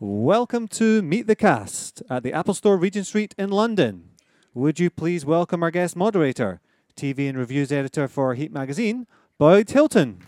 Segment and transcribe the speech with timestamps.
[0.00, 4.10] Welcome to Meet the Cast at the Apple Store, Regent Street in London.
[4.54, 6.60] Would you please welcome our guest moderator,
[6.94, 9.08] TV and reviews editor for Heat Magazine,
[9.38, 10.20] Boyd Hilton.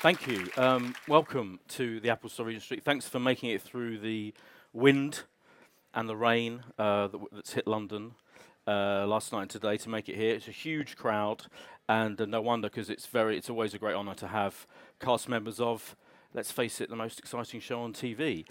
[0.00, 0.48] Thank you.
[0.56, 2.82] Um, welcome to the Apple Store Regent Street.
[2.82, 4.32] Thanks for making it through the
[4.72, 5.24] wind
[5.92, 8.12] and the rain uh, that w- that's hit London
[8.66, 10.34] uh, last night and today to make it here.
[10.34, 11.44] It's a huge crowd,
[11.86, 13.36] and uh, no wonder because it's very.
[13.36, 14.66] It's always a great honour to have
[15.00, 15.96] cast members of,
[16.34, 18.44] let's face it, the most exciting show on TV.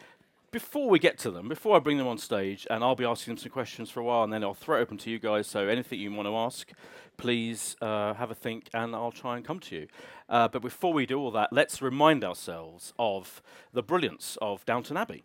[0.51, 3.35] Before we get to them, before I bring them on stage, and I'll be asking
[3.35, 5.47] them some questions for a while, and then I'll throw it open to you guys.
[5.47, 6.71] So anything you want to ask,
[7.15, 9.87] please uh, have a think, and I'll try and come to you.
[10.27, 14.97] Uh, but before we do all that, let's remind ourselves of the brilliance of Downton
[14.97, 15.23] Abbey.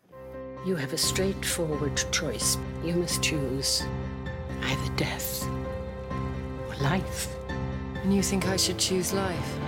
[0.65, 2.57] You have a straightforward choice.
[2.85, 3.83] You must choose
[4.63, 5.45] either death
[6.69, 7.35] or life.
[7.49, 9.59] And you think I should choose life?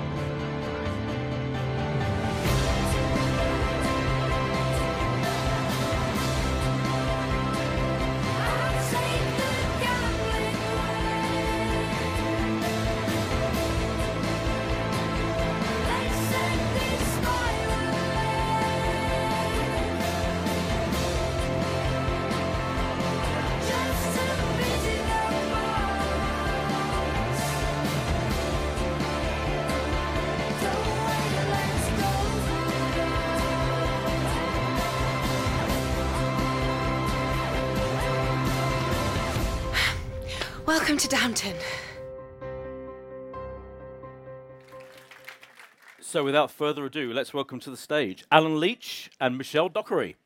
[40.69, 41.57] Welcome to Downton.
[45.99, 50.17] So without further ado, let's welcome to the stage Allen Leech and Michelle Dockery.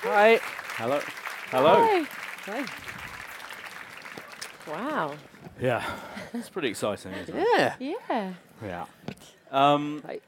[0.00, 0.40] Hi.
[0.76, 1.02] Hello.
[1.50, 1.74] Hello.
[1.76, 2.06] Hi.
[2.46, 2.64] Hi.
[4.72, 5.14] Wow.
[5.60, 5.84] Yeah,
[6.32, 7.46] it's pretty exciting, isn't it?
[7.52, 7.74] Yeah.
[8.08, 8.32] Yeah.
[8.64, 8.86] Yeah.
[9.50, 10.20] Um, Hi.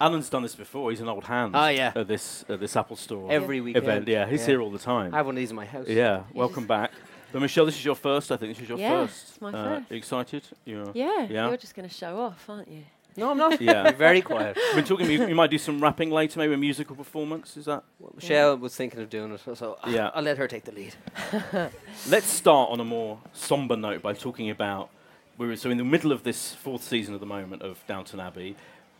[0.00, 0.90] Allen's done this before.
[0.90, 1.54] He's an old hand.
[1.54, 1.92] Ah, yeah.
[1.94, 3.84] At this at this Apple Store Every weekend.
[3.84, 4.08] event.
[4.08, 4.46] Yeah, he's Yeah.
[4.46, 5.12] here all the time.
[5.14, 5.86] I have one of these in my house.
[5.88, 6.22] yeah.
[6.32, 6.92] Welcome back.
[7.32, 8.32] But Michelle, this is your first.
[8.32, 9.28] I think this is your Yeah, first.
[9.30, 9.90] it's my uh, first.
[9.90, 10.42] Are you excited?
[10.64, 11.26] You're Yeah.
[11.28, 11.48] Yeah.
[11.48, 12.82] You're just going to show off, aren't you?
[13.16, 13.60] No, I'm not.
[13.60, 13.84] Yeah.
[13.84, 14.56] You're very quiet.
[14.56, 15.10] We've been talking.
[15.10, 17.56] You, you might do some rapping later, maybe a musical performance.
[17.56, 17.84] Is that?
[17.98, 20.10] Well, Michelle was thinking of doing it, so- so Yeah.
[20.14, 20.94] I'll let her take the lead.
[22.08, 24.90] Let's start on a more somber note by talking about.
[25.38, 28.56] We're so in the middle of this fourth season at the moment of Downton Abbey.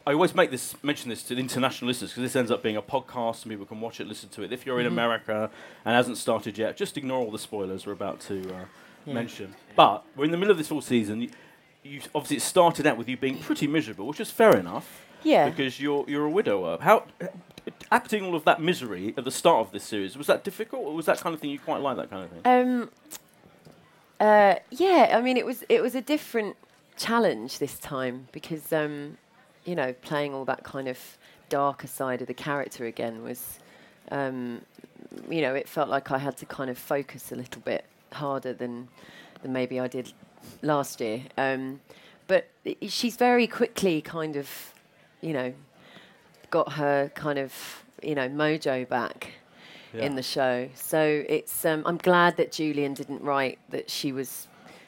[0.06, 2.82] I always make this mention this to international listeners because this ends up being a
[2.82, 4.52] podcast and people can watch it, listen to it.
[4.52, 5.50] If you're in America
[5.84, 8.64] and hasn't started yet, just ignore all the spoilers we're about to uh,
[9.12, 9.54] mention.
[9.76, 11.20] But we're in the middle of this full season.
[11.22, 11.30] You,
[11.82, 15.48] you obviously it started out with you being pretty miserable, which is fair enough Yeah.
[15.50, 16.78] because you're you're a widower.
[16.80, 17.04] How
[17.92, 20.94] acting all of that misery at the start of this series was that difficult, or
[20.94, 22.40] was that kind of thing you quite like that kind of thing?
[22.44, 22.90] Um.
[24.18, 24.54] Uh.
[24.70, 25.14] Yeah.
[25.16, 26.56] I mean, it was it was a different
[26.96, 29.16] challenge this time because um,
[29.64, 30.98] you know, playing all that kind of
[31.48, 33.58] darker side of the character again was,
[34.10, 34.62] um,
[35.28, 38.52] you know, it felt like I had to kind of focus a little bit harder
[38.52, 38.88] than
[39.42, 40.12] than maybe I did
[40.62, 41.22] last year.
[41.38, 41.80] Um,
[42.26, 42.48] but
[42.88, 44.48] she's very quickly kind of,
[45.20, 45.52] you know,
[46.50, 49.32] got her kind of you know mojo back
[50.04, 50.68] in the show.
[50.74, 54.46] So it's um, I'm glad that Julian didn't write that she was,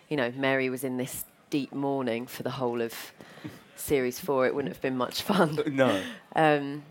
[0.08, 2.94] you know, Mary was in this deep mourning for the whole of
[3.82, 4.46] series four.
[4.46, 5.58] It wouldn't have been much fun.
[5.72, 6.00] No.
[6.36, 6.84] Um,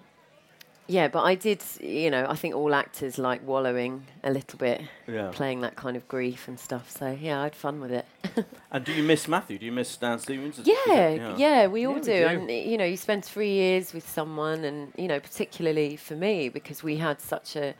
[0.88, 4.82] yeah, but I did, you know, I think all actors like wallowing a little bit,
[5.08, 5.30] Yeah.
[5.32, 6.90] playing that kind of grief and stuff.
[6.92, 8.06] So yeah, I had fun with it.
[8.74, 9.58] And do you miss Matthew?
[9.58, 10.58] Do you miss Dan Stevens?
[10.60, 12.06] Is- is Yeah, yeah, we all we do.
[12.20, 12.26] do.
[12.26, 16.50] And you know, you spend three years with someone, and you know, particularly for me
[16.50, 17.74] because we had such a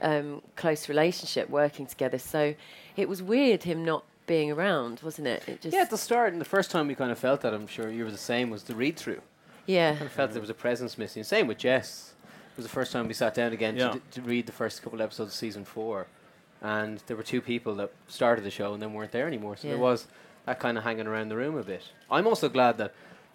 [0.00, 2.18] um, close relationship working together.
[2.18, 2.54] So
[2.96, 5.42] it was weird him not being around, wasn't it?
[5.46, 7.52] It just Yeah, at the start, and the first time we kind of felt that,
[7.52, 9.20] I'm sure you were the same, was the read through.
[9.66, 11.22] yeah, I felt there was a presence missing.
[11.22, 12.14] Same with Jess.
[12.52, 13.90] It was the first time we sat down again Yeah.
[13.90, 16.06] to, d- to read the first couple episodes of season four.
[16.62, 19.56] And there were two people that started the show and then weren't there anymore.
[19.58, 19.74] So Yeah.
[19.74, 20.06] there was
[20.46, 21.82] that kind of hanging around the room a bit.
[22.10, 22.92] I'm also glad that,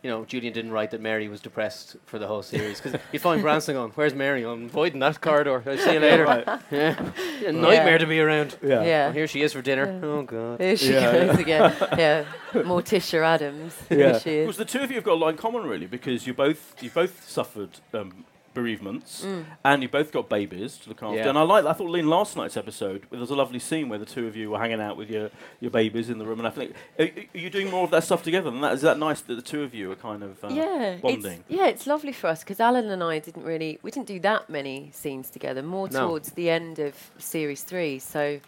[0.07, 2.79] you know, Julian didn't write that Mary was depressed for the whole series.
[2.79, 4.45] Because you find Branson on, where's Mary?
[4.45, 5.61] I'm avoiding that corridor.
[5.65, 6.61] I'll see you later.
[6.71, 7.11] yeah.
[7.45, 8.57] A nightmare to be around.
[8.63, 8.83] Yeah.
[8.85, 9.05] yeah.
[9.07, 9.99] Well, here she is for dinner.
[10.01, 10.61] Oh, God.
[10.61, 11.75] here she Yeah, goes again.
[11.97, 12.23] Yeah,
[12.53, 13.75] Morticia Addams.
[13.89, 14.45] There she is.
[14.47, 16.81] Because the two of you have got a lot in common, really, because you both
[16.81, 18.23] you both suffered um,
[18.61, 19.45] bereavements, Mm.
[19.63, 21.17] and you both got babies to look after.
[21.17, 21.29] Yeah.
[21.29, 21.63] And I like.
[21.65, 24.35] I thought in last night's episode, there was a lovely scene where the two of
[24.35, 27.05] you were hanging out with your, your babies in the room, and I think are,
[27.05, 28.49] are you doing more of that stuff together?
[28.49, 30.97] And that is that nice that the two of you are kind of uh, yeah,
[31.01, 31.43] bonding.
[31.47, 34.19] It's, yeah, it's lovely for us because Allen and I didn't really we didn't do
[34.21, 35.61] that many scenes together.
[35.61, 36.07] More No.
[36.07, 37.99] towards the end of series three.
[37.99, 38.39] So,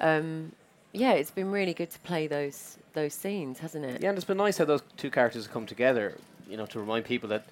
[0.00, 0.52] um,
[0.92, 4.02] yeah, it's been really good to play those those scenes, hasn't it?
[4.02, 6.16] Yeah, and it's been nice how those two characters have come together.
[6.48, 7.44] You know, to remind people that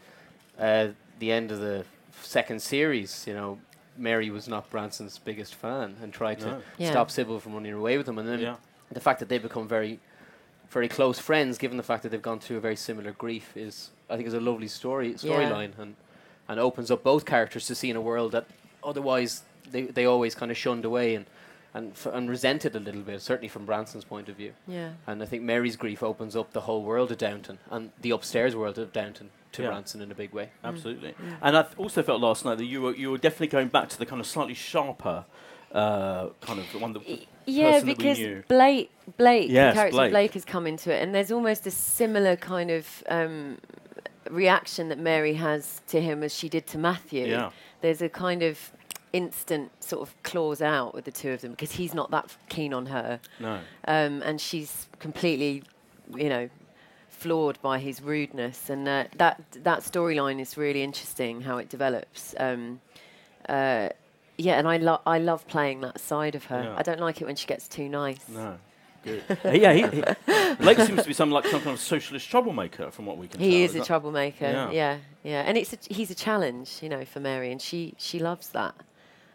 [0.58, 0.88] uh,
[1.18, 1.84] the end of the
[2.22, 3.58] second series, you know,
[3.96, 6.44] Mary was not Branson's biggest fan and tried No.
[6.46, 6.90] to Yeah.
[6.90, 8.18] stop Sybil from running away with him.
[8.18, 8.56] And then Yeah.
[8.90, 10.00] the fact that they become very,
[10.70, 13.90] very close friends, given the fact that they've gone through a very similar grief, is
[14.10, 15.14] I think is a lovely story Yeah.
[15.16, 15.96] storyline and
[16.48, 18.44] and opens up both characters to see in a world that
[18.84, 21.26] otherwise they they always kind of shunned away and.
[21.74, 24.54] And, f- and resented a little bit, certainly from Branson's point of view.
[24.66, 24.92] Yeah.
[25.06, 28.56] And I think Mary's grief opens up the whole world of Downton and the upstairs
[28.56, 29.68] world of Downton to Yeah.
[29.70, 30.50] Branson in a big way.
[30.64, 31.14] Absolutely.
[31.42, 33.88] And I th- also felt last night that you were you were definitely going back
[33.90, 35.24] to the kind of slightly sharper
[35.72, 38.42] uh, kind of the one that the Yeah, person that we because knew.
[38.48, 40.10] Blake, Blake, Yes, the character Blake.
[40.12, 40.32] Blake.
[40.34, 43.58] has come into it, and there's almost a similar kind of um,
[44.30, 47.26] reaction that Mary has to him as she did to Matthew.
[47.26, 47.50] Yeah.
[47.82, 48.72] There's a kind of
[49.12, 52.72] instant sort of claws out with the two of them because he's not that keen
[52.72, 53.60] on her, No.
[53.86, 55.62] um, and she's completely,
[56.14, 56.48] you know,
[57.16, 62.34] flawed by his rudeness, and uh, that that storyline is really interesting how it develops.
[62.38, 62.80] Um,
[63.48, 63.88] uh,
[64.36, 66.62] yeah, and I love I love playing that side of her.
[66.62, 66.76] Yeah.
[66.76, 68.28] I don't like it when she gets too nice.
[68.28, 68.58] No.
[69.02, 69.22] Good.
[69.44, 70.02] Yeah, he, he,
[70.56, 73.38] Blake seems to be some like some kind of socialist troublemaker, from what we can
[73.38, 73.48] tell.
[73.48, 74.46] He is a troublemaker.
[74.46, 74.70] Yeah.
[74.70, 74.98] Yeah.
[75.22, 78.48] yeah, and it's a, he's a challenge, you know, for Mary, and she she loves
[78.50, 78.74] that.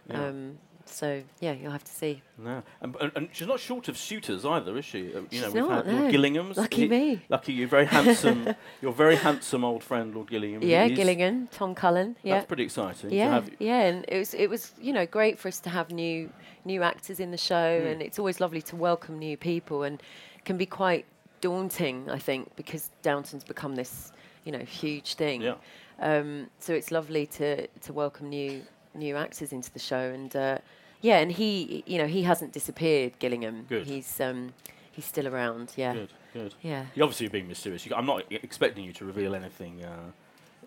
[0.10, 0.28] Yeah.
[0.28, 0.58] Um,
[0.92, 2.22] so yeah, you'll have to see.
[2.38, 5.14] No, and, and, and she's not short of suitors either, is she?
[5.14, 6.12] Uh, you know, we've not, had Lord no.
[6.12, 6.58] Gillingham's.
[6.58, 7.22] Lucky he- me.
[7.30, 8.56] Lucky you, very handsome.
[8.82, 10.62] your very handsome old friend, Lord Gillingham.
[10.64, 12.16] Yeah, Gillingham, Tom Cullen.
[12.24, 13.10] Yeah, That's pretty exciting.
[13.10, 15.70] to yeah, have- yeah, and it was it was you know great for us to
[15.70, 16.30] have new
[16.66, 17.88] new actors in the show, Hmm.
[17.88, 20.02] and it's always lovely to welcome new people, and
[20.46, 21.06] can be quite
[21.42, 24.12] daunting, I think, because Downton's become this
[24.46, 25.42] you know huge thing.
[25.42, 25.56] Yeah.
[26.00, 30.58] Um, so it's lovely to to welcome new new actors into the show, and uh,
[31.02, 33.66] yeah, and he you know he hasn't disappeared, Gillingham.
[33.70, 33.86] Good.
[33.88, 34.54] He's um,
[34.92, 35.74] he's still around.
[35.76, 35.94] Yeah.
[35.94, 36.56] Good, good.
[36.62, 36.86] Yeah.
[36.96, 37.86] You're obviously being mysterious.
[37.86, 39.84] You, I'm not expecting you to reveal anything.
[39.84, 40.12] Uh,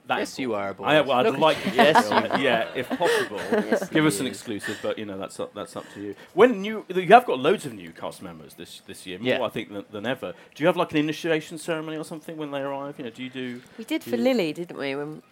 [0.07, 1.71] that Yes, you are, I, well, I'd Look like you.
[1.71, 1.77] you.
[1.79, 2.07] Yes,
[2.39, 3.41] yeah, if possible.
[3.91, 6.15] Give us an exclusive, but you know that's up, that's up to you.
[6.35, 9.43] When you you have got loads of new cast members this this year, more Yeah.
[9.43, 10.35] I think than, than ever.
[10.55, 12.99] Do you have like an initiation ceremony or something when they arrive?
[12.99, 13.63] You know, do you do?
[13.79, 14.95] We did for Lily, didn't we?
[14.95, 15.23] When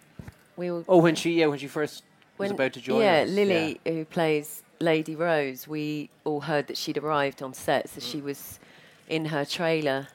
[0.57, 2.01] we all Oh, when she yeah, when she first
[2.39, 3.29] was about to join yeah, us.
[3.29, 8.19] Lily, who plays Lady Rose, we all heard that she'd arrived on set, so she
[8.21, 8.59] was
[9.07, 10.07] in her trailer,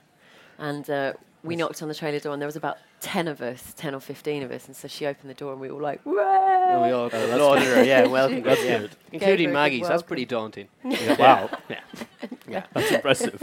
[0.58, 3.72] and uh, we knocked on the trailer door, and there was about ten of us,
[3.76, 5.80] ten or fifteen of us, and so she opened the door, and we were all
[5.80, 7.82] like, And we "Whoa!" all applauded her.
[7.82, 8.42] Yeah, welcome.
[8.44, 8.78] That's yeah.
[8.80, 8.90] good.
[9.12, 10.68] Including her a good That's pretty daunting.
[11.18, 11.80] Wow, Yeah.
[12.48, 13.42] yeah, that's impressive.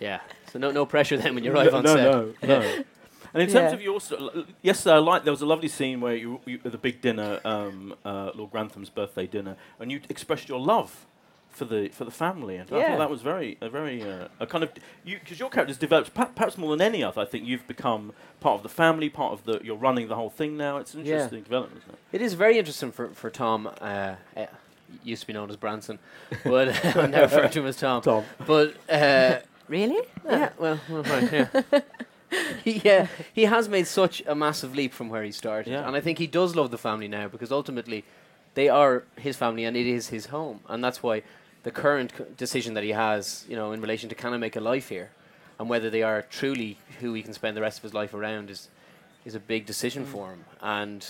[0.00, 0.20] Yeah.
[0.52, 2.48] So no no pressure then when you arrive no, on no, set.
[2.48, 2.84] no, no.
[3.36, 3.74] And in terms Yeah.
[3.76, 6.72] of your, st- yesterday, I liked there was a lovely scene where you, you at
[6.72, 11.04] the big dinner, um, uh, Lord Grantham's birthday dinner, and you expressed your love
[11.50, 14.46] for the for the family, and I thought that was very a very uh, a
[14.46, 14.70] kind of
[15.04, 17.20] you because your character's developed pa- perhaps more than any other.
[17.20, 20.30] I think you've become part of the family, part of the you're running the whole
[20.30, 20.78] thing now.
[20.78, 21.12] It's an Yeah.
[21.14, 21.98] interesting development, isn't it?
[22.12, 23.68] It is very interesting for, for Tom.
[23.80, 24.46] Uh, uh,
[25.02, 25.98] used to be known as Branson,
[26.44, 28.00] but I now refer to him as Tom.
[28.02, 28.24] Tom.
[28.46, 30.06] But uh, Really?
[30.24, 31.48] yeah, well, well right, yeah.
[32.64, 35.86] he, yeah, he has made such a massive leap from where he started, Yeah.
[35.86, 38.04] and I think he does love the family now because ultimately,
[38.54, 41.22] they are his family and it is his home, and that's why
[41.62, 44.56] the current c- decision that he has, you know, in relation to can I make
[44.56, 45.10] a life here,
[45.58, 48.50] and whether they are truly who he can spend the rest of his life around
[48.50, 48.68] is
[49.24, 50.08] is a big decision mm.
[50.08, 51.06] for him, and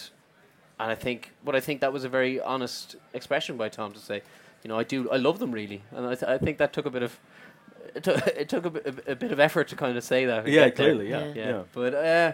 [0.78, 3.98] and I think, but I think that was a very honest expression by Tom to
[3.98, 4.22] say,
[4.62, 6.86] you know, I do, I love them really, and I, th- I think that took
[6.86, 7.18] a bit of,
[7.96, 10.26] it took, it took a, bit, a, a bit of effort to kind of say
[10.26, 10.46] that.
[10.46, 11.32] Yeah, clearly, yeah, Yeah.
[11.34, 11.48] yeah.
[11.48, 11.62] yeah.
[11.72, 12.32] But uh,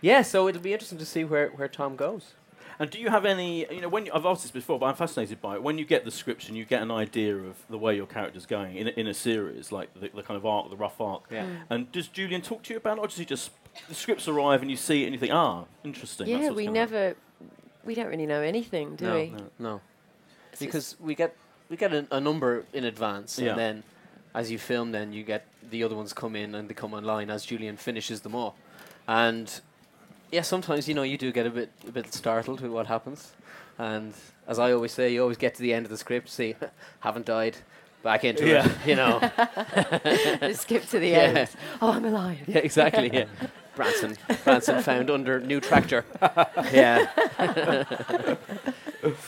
[0.00, 2.34] yeah, so it'll be interesting to see where where Tom goes.
[2.78, 4.94] And do you have any, you know, when you, I've asked this before, but I'm
[4.96, 5.62] fascinated by it.
[5.62, 8.44] When you get the scripts and you get an idea of the way your character's
[8.44, 11.22] going in a, in a series, like the, the kind of arc, the rough arc.
[11.30, 11.46] Yeah.
[11.70, 13.50] And does Julian talk to you about it, or does he just
[13.88, 16.28] the scripts arrive and you see it and you think, ah, interesting.
[16.28, 17.16] Yeah, we gonna happen." never,
[17.84, 19.30] we don't really know anything, do no, we?
[19.30, 19.40] No.
[19.58, 19.80] no,
[20.58, 21.34] because we get
[21.70, 23.50] we get a, a number in advance, Yeah.
[23.52, 23.82] and then
[24.36, 27.28] as you film, then you get the other ones come in and they come online
[27.30, 28.54] as Julian finishes them all,
[29.08, 29.60] and
[30.30, 33.32] yeah, sometimes you know you do get a bit a bit startled with what happens,
[33.78, 34.12] and
[34.46, 36.54] as I always say, you always get to the end of the script, see,
[37.00, 37.56] haven't died,
[38.02, 38.64] back into Yeah.
[38.66, 39.20] it, you know.
[40.48, 41.18] Just skip to the Yeah.
[41.40, 41.48] end.
[41.82, 42.38] Oh, I'm alive.
[42.46, 43.10] Yeah, exactly.
[43.12, 43.24] Yeah.
[43.74, 46.04] Branson, Branson found under new tractor.
[46.72, 47.06] yeah.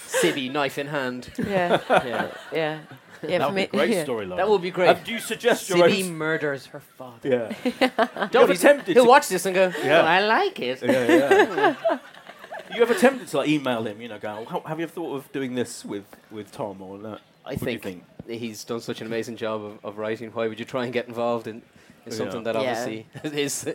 [0.07, 1.31] Sybbie, knife in hand.
[1.39, 2.31] Yeah, Yeah.
[2.53, 2.79] yeah,
[3.23, 3.39] yeah.
[3.39, 4.05] That for would be a great yeah.
[4.05, 4.37] storyline.
[4.37, 4.89] That would be great.
[4.89, 6.15] Uh, do you suggest your Sybbie own?
[6.17, 7.29] murders her father.
[7.29, 7.71] Yeah.
[8.33, 10.03] Don't ever he's- tempted He'll to- watch this and go, Yeah.
[10.03, 10.83] "Oh, I like it.
[10.83, 11.99] yeah, yeah.
[12.75, 14.01] you ever tempted to like email him?
[14.01, 16.99] You know, go, "How- have you ever thought of doing this with with Tom or
[16.99, 17.21] not?
[17.45, 20.31] I What do you think, he's done such an amazing job of, of writing.
[20.33, 21.57] Why would you try and get involved in,
[22.05, 22.13] in Yeah.
[22.13, 22.61] something that Yeah.
[22.61, 23.67] obviously is,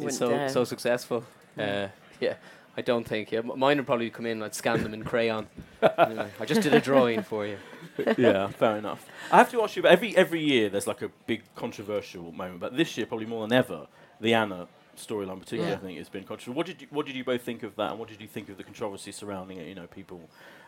[0.00, 0.48] is so dare.
[0.50, 1.24] so successful?
[1.58, 1.88] Uh,
[2.20, 2.34] yeah,
[2.76, 3.30] I don't think.
[3.32, 4.42] Yeah, mine would probably come in.
[4.42, 5.46] I'd scan them in crayon.
[5.98, 7.58] Anyway, I just did a drawing for you.
[8.16, 9.04] yeah, fair enough.
[9.32, 10.68] I have to ask you about every every year.
[10.68, 13.88] There's like a big controversial moment, but this year probably more than ever,
[14.20, 15.76] the Anna storyline, particularly, Yeah.
[15.78, 16.54] I think, has been controversial.
[16.54, 18.48] What did you What did you both think of that, and what did you think
[18.48, 19.66] of the controversy surrounding it?
[19.66, 20.20] You know, people,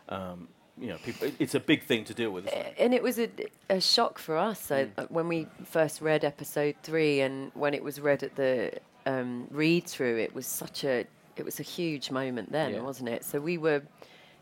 [0.08, 1.30] um, you know, people.
[1.38, 2.48] It's a big thing to deal with.
[2.48, 2.74] Isn't it?
[2.76, 3.28] and it was a,
[3.70, 4.60] a shock for us.
[4.60, 8.72] So uh, when we first read episode three, and when it was read at the
[9.06, 11.06] um, read through, it was such a
[11.38, 12.80] it was a huge moment then, Yeah.
[12.80, 13.24] wasn't it?
[13.24, 13.82] So we were,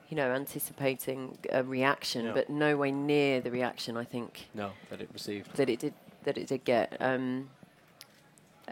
[0.08, 2.32] you know, anticipating a reaction, Yeah.
[2.32, 5.54] but nowhere near the reaction I think No, that it received.
[5.56, 5.94] that it did
[6.24, 6.96] that it did get.
[7.00, 7.50] Um,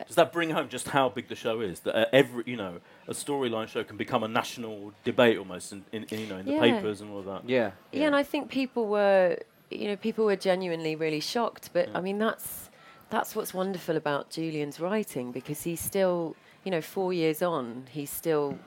[0.06, 1.80] Does that bring home just how big the show is?
[1.80, 5.84] That uh, every, you know, a storyline show can become a national debate almost, in,
[5.92, 6.60] in, in you know, in the Yeah.
[6.60, 7.48] papers and all of that.
[7.48, 7.72] Yeah.
[7.92, 9.36] Yeah, and I think people were,
[9.68, 11.70] you know, people were genuinely really shocked.
[11.72, 11.98] But Yeah.
[11.98, 12.70] I mean, that's
[13.10, 18.06] that's what's wonderful about Julian's writing because he's still, you know, four years on, he
[18.06, 18.58] still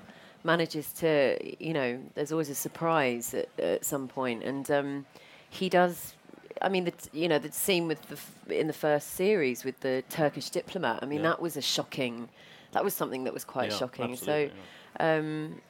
[0.43, 5.05] manages to, you know, there's always a surprise at, at some point, and um,
[5.49, 6.15] he does.
[6.61, 9.63] I mean, the t- you know the scene with the f- in the first series
[9.63, 10.99] with the Turkish diplomat.
[11.01, 11.29] I mean, Yeah.
[11.31, 12.29] that was a shocking.
[12.71, 14.15] That was something that was quite Yeah, shocking.
[14.15, 14.49] So.
[14.99, 15.17] yeah.
[15.17, 15.61] Um,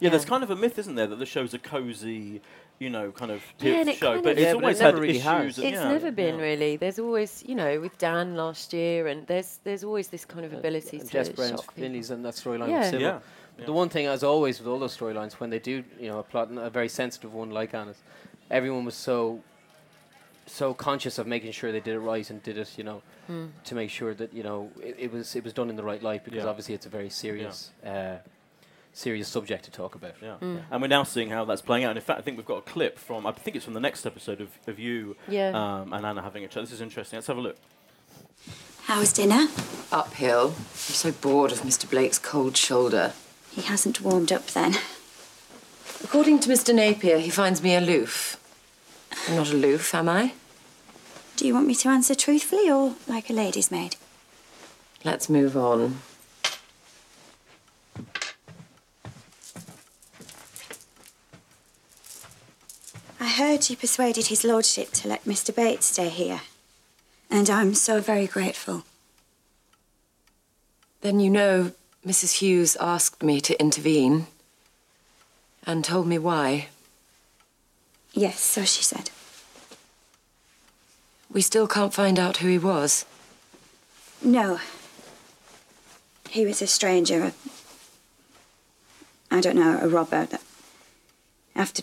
[0.00, 2.40] Yeah, there's kind of a myth, isn't there, that the show's a cozy,
[2.78, 4.62] you know, kind of Yeah, tip and show, kind but of- it's Yeah, but it
[4.64, 5.22] always had really issues.
[5.22, 5.58] has.
[5.58, 6.42] It's yeah, never been yeah.
[6.42, 6.76] really.
[6.76, 10.52] There's always, you know, with Dan last year, and there's there's always this kind of
[10.52, 11.82] ability and to Jess Brent, shock people.
[11.88, 12.78] Vinny's and that storyline Yeah.
[12.80, 13.08] was similar.
[13.08, 13.18] Yeah.
[13.56, 16.18] But The one thing, as always, with all those storylines, when they do, you know,
[16.18, 17.98] a plot, a very sensitive one like Anna's,
[18.50, 19.40] everyone was so,
[20.46, 23.46] so conscious of making sure they did it right and did it, you know, Hmm.
[23.64, 26.02] to make sure that you know it, it was it was done in the right
[26.02, 26.50] light because Yeah.
[26.50, 28.16] obviously it's a very serious, uh,
[28.94, 30.14] serious subject to talk about.
[30.22, 30.36] Yeah.
[30.40, 30.62] Mm.
[30.70, 31.90] And we're now seeing how that's playing out.
[31.90, 33.80] And in fact, I think we've got a clip from, I think it's from the
[33.80, 35.48] next episode of, of you Yeah.
[35.50, 36.62] um, and Anna having a chat.
[36.62, 37.18] This is interesting.
[37.18, 37.56] Let's have a look.
[38.84, 39.48] How was dinner?
[39.92, 40.48] Uphill.
[40.48, 41.88] I'm so bored of Mr.
[41.90, 43.12] Blake's cold shoulder.
[43.50, 44.74] He hasn't warmed up then.
[46.02, 46.74] According to Mr.
[46.74, 48.36] Napier, he finds me aloof.
[49.28, 50.32] I'm not aloof, am I?
[51.36, 53.96] Do you want me to answer truthfully or like a lady's maid?
[55.02, 55.98] Let's move on.
[63.70, 65.54] You persuaded his lordship to let Mr.
[65.54, 66.42] Bates stay here.
[67.30, 68.84] And I'm so very grateful.
[71.00, 71.72] Then you know
[72.06, 72.40] Mrs.
[72.40, 74.26] Hughes asked me to intervene
[75.66, 76.68] and told me why.
[78.12, 79.10] Yes, so she said.
[81.30, 83.06] We still can't find out who he was.
[84.22, 84.60] No.
[86.28, 87.22] He was a stranger.
[87.22, 87.32] A,
[89.30, 90.26] I don't know, a robber.
[90.26, 90.42] That
[91.56, 91.82] after.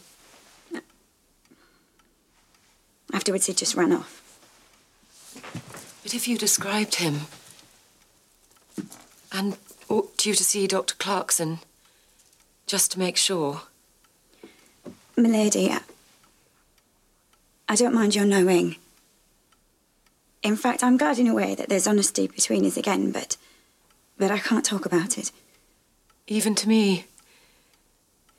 [3.13, 4.17] Afterwards, he just ran off.
[6.03, 7.21] But if you described him
[9.31, 9.57] and
[9.89, 10.95] ought you to see Dr.
[10.95, 11.59] Clarkson
[12.65, 13.63] just to make sure.
[15.17, 15.81] Milady, I,
[17.67, 18.77] I don't mind your knowing.
[20.41, 23.37] In fact, I'm glad in a way that there's honesty between us again, but.
[24.17, 25.31] but I can't talk about it.
[26.27, 27.05] even to me.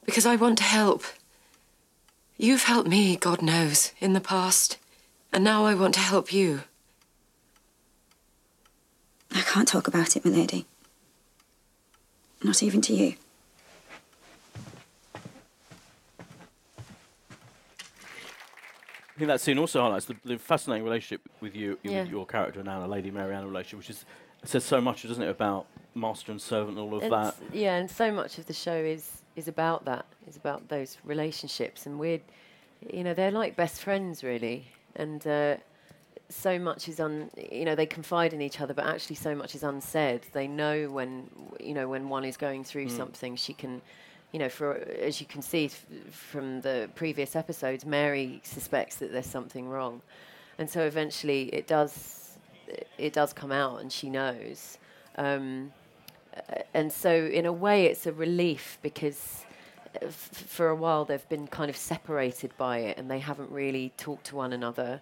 [0.05, 1.05] Because I want to help.
[2.37, 4.79] You've helped me, God knows, in the past.
[5.33, 6.63] And now I want to help you.
[9.35, 10.67] I can't talk about it, milady.
[12.43, 13.15] Not even to you.
[19.15, 22.03] I think that scene also highlights the, the fascinating relationship with you, Yeah.
[22.03, 24.05] with your character and Anna, Lady Mary Anna relationship, which is
[24.45, 27.37] says so much, doesn't it, about master and servant and all of And that.
[27.53, 30.07] yeah, and so much of the show is is about that.
[30.29, 32.21] Is about those relationships, and we're,
[32.93, 35.57] you know, they're like best friends really, and uh,
[36.29, 37.31] so much is un.
[37.51, 40.23] You know, they confide in each other, but actually, so much is unsaid.
[40.33, 41.29] They know when
[41.61, 43.37] you know when one is going through something.
[43.37, 43.83] She can.
[44.33, 49.13] You know, for as you can see f- from the previous episodes, Mary suspects that
[49.13, 50.01] there's something wrong,
[50.59, 52.39] and so eventually it does
[52.99, 54.79] it does come out, and she knows.
[55.17, 55.73] Um,
[56.75, 59.45] and so, in a way, it's a relief because
[59.95, 63.51] uh, f- for a while they've been kind of separated by it, and they haven't
[63.51, 65.01] really talked to one another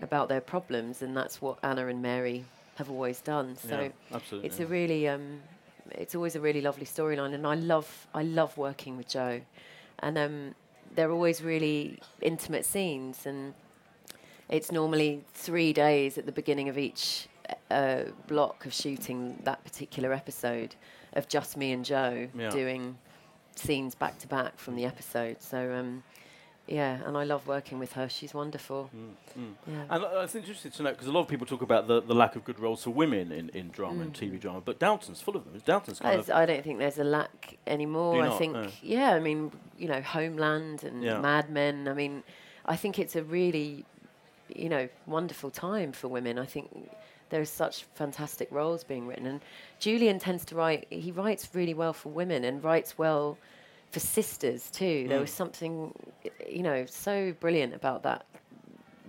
[0.00, 2.44] about their problems, and that's what Anna and Mary
[2.76, 3.56] have always done.
[3.56, 4.48] So Yeah, absolutely.
[4.48, 5.40] it's a really, um,
[5.92, 9.40] it's always a really lovely storyline, and I love, I love working with Jo,
[10.00, 10.54] and um,
[10.94, 13.54] they're always really intimate scenes, and
[14.48, 17.28] it's normally three days at the beginning of each
[17.70, 20.74] uh, block of shooting that particular episode
[21.14, 22.50] of just me and Jo Yeah.
[22.50, 22.96] doing
[23.56, 25.36] scenes back to back from the episode.
[25.42, 26.02] So um,
[26.66, 28.08] yeah, and I love working with her.
[28.08, 28.88] She's wonderful.
[29.36, 29.82] Yeah.
[29.90, 32.14] And uh, it's interesting to know because a lot of people talk about the, the
[32.14, 35.36] lack of good roles for women in, in drama and TV drama, but Downton's full
[35.36, 35.60] of them.
[35.66, 38.22] Downton's kind of I don't think there's a lack anymore.
[38.22, 38.68] I think, No.
[38.80, 41.18] yeah, I mean, you know, Homeland and Yeah.
[41.20, 41.88] Mad Men.
[41.88, 42.22] I mean,
[42.64, 43.84] I think it's a really,
[44.54, 46.38] you know, wonderful time for women.
[46.38, 46.70] I think
[47.32, 49.40] there's such fantastic roles being written, and
[49.80, 50.86] Julian tends to write.
[50.90, 53.36] He writes really well for women and writes well
[53.90, 55.06] for sisters too.
[55.08, 55.22] There Mm.
[55.22, 55.92] was something,
[56.48, 58.24] you know, so brilliant about that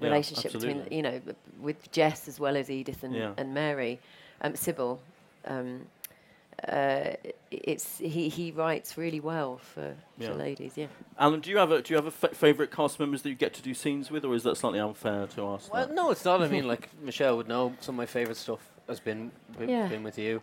[0.02, 1.22] Yeah, relationship between, you know,
[1.62, 3.34] with Jess as well as Edith and, Yeah.
[3.38, 4.00] and Mary,
[4.42, 5.00] um, Sybil.
[5.46, 5.88] Um,
[6.68, 7.16] uh,
[7.52, 10.30] it's he, he writes really well for, Yeah.
[10.30, 10.74] for ladies.
[10.76, 10.88] Yeah.
[11.20, 13.54] Alan, do you have a do you have a favourite cast members that you get
[13.56, 15.74] to do scenes with, or is that slightly unfair to ask?
[15.74, 15.94] Well, that?
[15.96, 16.42] no, it's not.
[16.42, 17.74] I mean, like Michelle would know.
[17.82, 19.88] Some of my favourite stuff has been wi- Yeah.
[19.88, 20.42] been with you.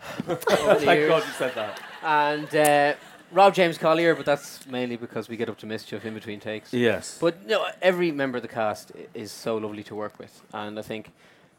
[0.26, 1.80] Thank God you said that.
[2.02, 2.94] And uh,
[3.32, 6.72] Rob James Collier, but that's mainly because we get up to mischief in between takes.
[6.72, 7.16] Yes.
[7.20, 10.78] But no, every member of the cast i- is so lovely to work with, and
[10.78, 11.10] I think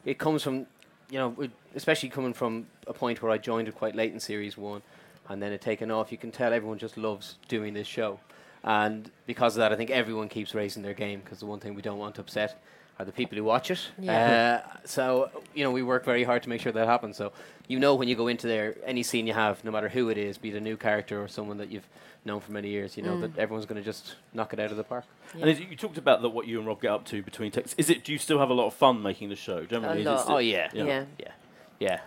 [0.04, 0.66] it comes from,
[1.10, 1.36] you know,
[1.74, 4.82] especially coming from a point where I joined it quite late in series one,
[5.28, 6.10] and then it taken off.
[6.12, 8.20] You can tell everyone just loves doing this show,
[8.64, 11.74] and because of that, I think everyone keeps raising their game because the one thing
[11.74, 12.62] we don't want to upset
[12.98, 13.80] are the people who watch it.
[13.98, 14.62] Yeah.
[14.64, 17.16] Uh, so you know, we work very hard to make sure that happens.
[17.16, 17.32] So
[17.68, 20.18] you know, when you go into there, any scene you have, no matter who it
[20.18, 21.86] is, be it a new character or someone that you've
[22.24, 24.76] known for many years, you know that everyone's going to just knock it out of
[24.76, 25.04] the park.
[25.34, 27.74] And is, you talked about the, what you and Rob get up to between takes.
[27.74, 28.04] Is it?
[28.04, 29.64] Do you still have a lot of fun making the show?
[29.64, 30.20] Generally, is it lot.
[30.22, 31.04] still- Oh yeah, Yeah.
[31.18, 32.00] yeah,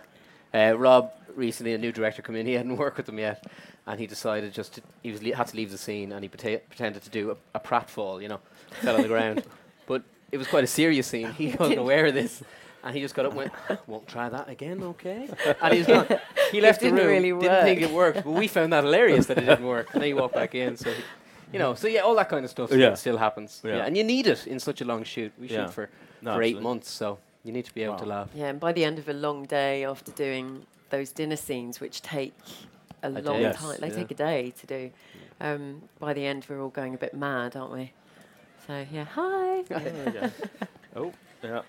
[0.52, 0.70] yeah.
[0.72, 2.46] Uh, Rob recently, a new director come in.
[2.46, 3.44] He hadn't worked with them yet,
[3.86, 6.28] and he decided just to, he was le- had to leave the scene, and he
[6.28, 8.40] preta- pretended to do a, a pratfall, you know,
[8.82, 9.44] fell on the ground.
[9.86, 11.32] But it was quite a serious scene.
[11.32, 12.44] He wasn't aware of this,
[12.84, 13.52] and he just got up and went,
[13.86, 15.28] "Won't try that again, okay?"
[15.62, 16.06] And he was gone.
[16.52, 17.08] He left the didn't room.
[17.08, 19.88] really Didn't think it worked, but we found that hilarious that it didn't work.
[19.92, 20.76] And then he walked back in.
[20.76, 21.02] So, he,
[21.52, 22.76] you know, so yeah, all that kind of stuff Yeah.
[22.94, 23.60] still, still happens.
[23.64, 23.76] Yeah.
[23.76, 23.86] Yeah.
[23.86, 25.32] and you need it in such a long shoot.
[25.38, 25.66] We Yeah.
[25.66, 25.90] shoot for
[26.22, 28.28] No, for eight months, so you need to be able to laugh.
[28.34, 32.02] Yeah, and by the end of a long day after doing those dinner scenes, which
[32.02, 32.34] take
[33.02, 33.20] a, day.
[33.22, 33.94] long Yes, time, they yeah.
[33.94, 34.90] take a day to do.
[35.40, 37.92] Um, by the end, we're all going a bit mad, aren't we?
[38.66, 39.62] So yeah, hi.
[39.70, 40.30] Yeah.
[40.96, 41.12] oh,
[41.42, 41.62] yeah.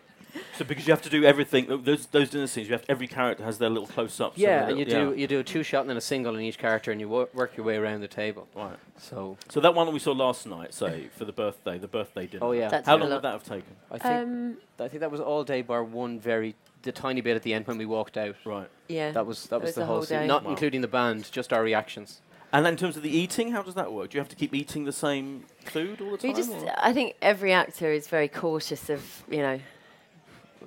[0.58, 3.44] So because you have to do everything, those those dinner scenes, you have every character
[3.44, 4.38] has their little close-ups.
[4.38, 6.36] Yeah, their and you little- do you do a two shot and then a single
[6.36, 8.48] in each character, and you wo- work your way around the table.
[8.56, 8.78] Right.
[8.98, 12.28] So So that one that we saw last night, say for the birthday, the birthday
[12.28, 12.46] dinner.
[12.46, 12.70] Oh, yeah.
[12.70, 13.76] That's How been a long would that have taken?
[13.90, 17.36] I think Um, I think that was all day bar one very the tiny bit
[17.36, 18.36] at the end when we walked out.
[18.46, 18.70] Right.
[18.88, 19.12] yeah.
[19.12, 20.28] That was that It was, was the the whole whole scene, day.
[20.28, 20.52] not Wow.
[20.52, 22.22] including the band, just our reactions.
[22.54, 24.10] And then in terms of the eating, how does that work?
[24.10, 26.32] Do you have to keep eating the same food all the time?
[26.32, 29.60] We just, or- I think every actor is very cautious of, you know,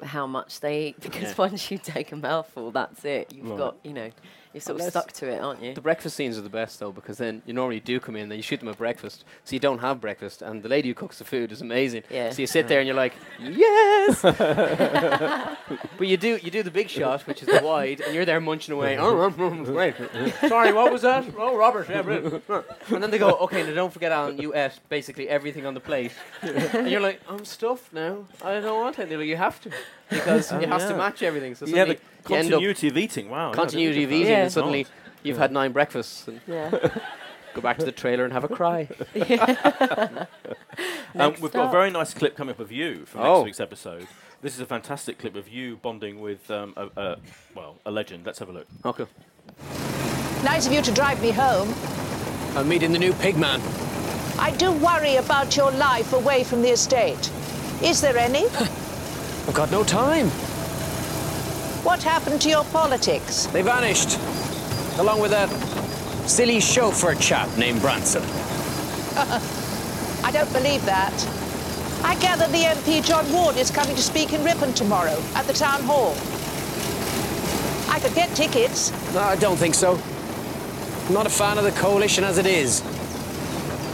[0.03, 1.35] how much they eat because Yeah.
[1.39, 3.33] once you take a mouthful, that's it.
[3.33, 3.59] You've Right.
[3.59, 4.11] got, you know,
[4.55, 5.75] you're sort of stuck to it, aren't you?
[5.75, 8.39] The breakfast scenes are the best though because then you normally do come in, then
[8.39, 11.19] you shoot them at breakfast, so you don't have breakfast, and the lady who cooks
[11.19, 12.05] the food is amazing.
[12.09, 12.31] Yeah.
[12.31, 14.23] So you sit there and you're like, yes.
[15.99, 18.41] but you do you do the big shot, which is the wide, and you're there
[18.41, 18.97] munching away.
[18.97, 19.29] oh,
[19.73, 19.97] wait,
[20.49, 21.25] sorry, what was that?
[21.37, 21.89] Oh, Robert.
[21.89, 22.45] Yeah, brilliant."
[22.89, 25.81] and then they go, okay, now don't forget, Allen, you ate basically everything on the
[25.81, 26.13] plate,
[26.43, 28.25] and you're like, I'm stuffed now.
[28.43, 29.09] I don't want it.
[29.09, 29.71] They're like, you have to
[30.11, 30.89] because Oh, it has yeah.
[30.89, 31.55] to match everything.
[31.55, 33.29] So yeah, the suddenly end up continuity of eating.
[33.31, 33.37] Wow.
[33.37, 34.43] yeah, I didn't continuity think of eating, Yeah.
[34.43, 34.93] and suddenly God.
[35.23, 36.71] you've had nine breakfasts and Yeah.
[37.55, 38.89] go back to the trailer and have a cry.
[41.17, 43.35] Um, we've got a very nice clip coming up of you from Oh.
[43.37, 44.09] next week's episode.
[44.43, 47.17] This is a fantastic clip of you bonding with, um, a, a,
[47.55, 48.27] well, a legend.
[48.27, 48.67] Let's have a look.
[48.85, 49.07] Okay.
[50.43, 51.73] Nice of you to drive me home.
[52.59, 53.61] I'm meeting the new pigman.
[54.41, 57.31] I do worry about your life away from the estate.
[57.81, 58.47] Is there any?
[58.49, 60.31] I've got no time.
[61.85, 63.47] What happened to your politics?
[63.47, 64.19] They vanished.
[64.99, 65.51] Along with that
[66.27, 68.23] silly chauffeur chap named Branson.
[70.25, 71.13] I don't believe that.
[72.03, 75.53] I gather the MP John Ward is coming to speak in Ripon tomorrow at the
[75.53, 76.15] town hall.
[77.93, 78.91] I could get tickets.
[79.13, 80.01] No, I don't think so.
[81.07, 82.81] I'm not a fan of the coalition as it is.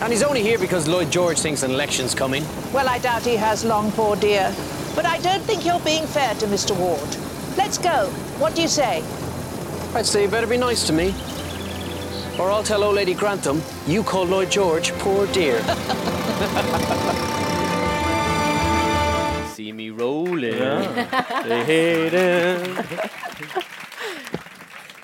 [0.01, 2.45] And he's only here because Lloyd George thinks an election's coming.
[2.73, 4.55] Well, I doubt he has long, poor dear.
[4.95, 6.77] But I don't think you're being fair to Mr.
[6.77, 7.30] Ward.
[7.63, 8.07] Let's go.
[8.41, 9.05] What do you say?
[9.95, 11.15] I'd say you better be nice to me.
[12.39, 15.61] Or I'll tell old lady Grantham you call Lloyd George poor dear.
[19.53, 20.59] See me rolling.
[21.45, 22.79] they hate him.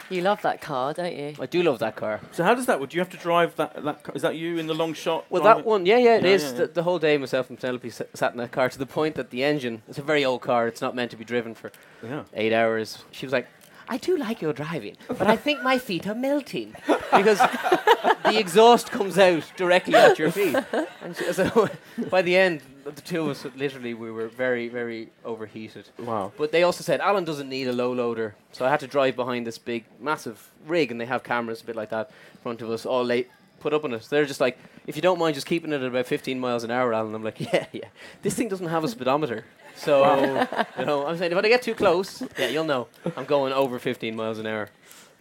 [0.09, 1.35] You love that car, don't you?
[1.40, 2.21] I do love that car.
[2.33, 2.79] So how does that?
[2.79, 3.83] Would you have to drive that?
[3.83, 5.25] That ca- is that you in the long shot?
[5.31, 6.42] Well, driving- that one, yeah, yeah, it Yeah, is.
[6.45, 6.57] yeah, yeah.
[6.59, 9.16] The, the whole day, myself and Penelope s- sat in that car to the point
[9.16, 11.73] that the engine, it's a very old car, it's not meant to be driven for
[12.03, 12.23] Yeah.
[12.35, 13.05] eight hours.
[13.11, 13.49] She was like,
[13.88, 18.90] I do like your driving, but I think my feet are melting because the exhaust
[18.90, 20.57] comes out directly at your feet.
[21.03, 21.68] And so, so
[22.11, 25.88] by the end, the two of us literally we were very, very overheated.
[25.99, 26.33] Wow.
[26.37, 29.16] But they also said Allen doesn't need a low loader, so I had to drive
[29.16, 32.62] behind this big, massive rig, and they have cameras a bit like that in front
[32.62, 34.07] of us, all late put up on it.
[34.09, 36.70] They're just like, if you don't mind just keeping it at about 15 miles an
[36.70, 37.14] hour, Allen.
[37.14, 37.88] I'm like, yeah, yeah.
[38.22, 39.44] This thing doesn't have a speedometer,
[39.77, 40.47] so
[40.79, 43.79] you know, I'm saying if I get too close, yeah, you'll know I'm going over
[43.79, 44.69] 15 miles an hour.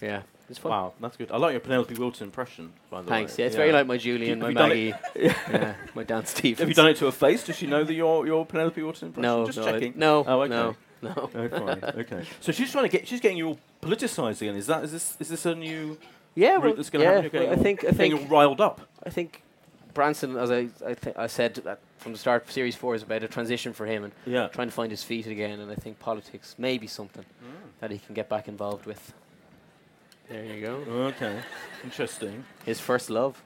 [0.02, 0.72] Yeah, it's fun.
[0.72, 1.32] Wow, that's good.
[1.32, 3.38] I like your Penelope Wilton impression, by the Thanks.
[3.38, 3.44] way.
[3.44, 6.26] Yeah, it's very like my Julian, my Have you done Maggie, it- yeah, my Dan
[6.26, 6.60] Stevens.
[6.60, 7.44] Have you done it to her face?
[7.46, 9.22] Does she know that you're your Penelope Wilton impression?
[9.22, 9.94] No, just no, I- checking.
[9.96, 10.50] no, oh, okay.
[10.50, 11.14] no, no.
[11.18, 11.84] Oh, fine.
[12.00, 12.26] Okay.
[12.42, 13.08] So she's trying to get.
[13.08, 14.56] She's getting you all politicised again.
[14.56, 14.84] Is that?
[14.84, 15.18] Is this?
[15.20, 15.98] Is this a new?
[16.38, 17.24] Yeah, route well, that's going to yeah, happen.
[17.24, 18.82] You're getting well, I all- think- I getting think- all riled up.
[19.04, 19.42] I think
[19.96, 23.24] Branson, as I I, th- I said that from the start, series four is about
[23.24, 24.48] a transition for him and Yeah.
[24.50, 25.60] trying to find his feet again.
[25.60, 27.80] And I think politics may be something Mm.
[27.80, 29.14] that he can get back involved with.
[30.30, 30.76] There you go.
[31.08, 31.40] Okay.
[31.84, 32.46] Interesting.
[32.66, 33.42] His first love.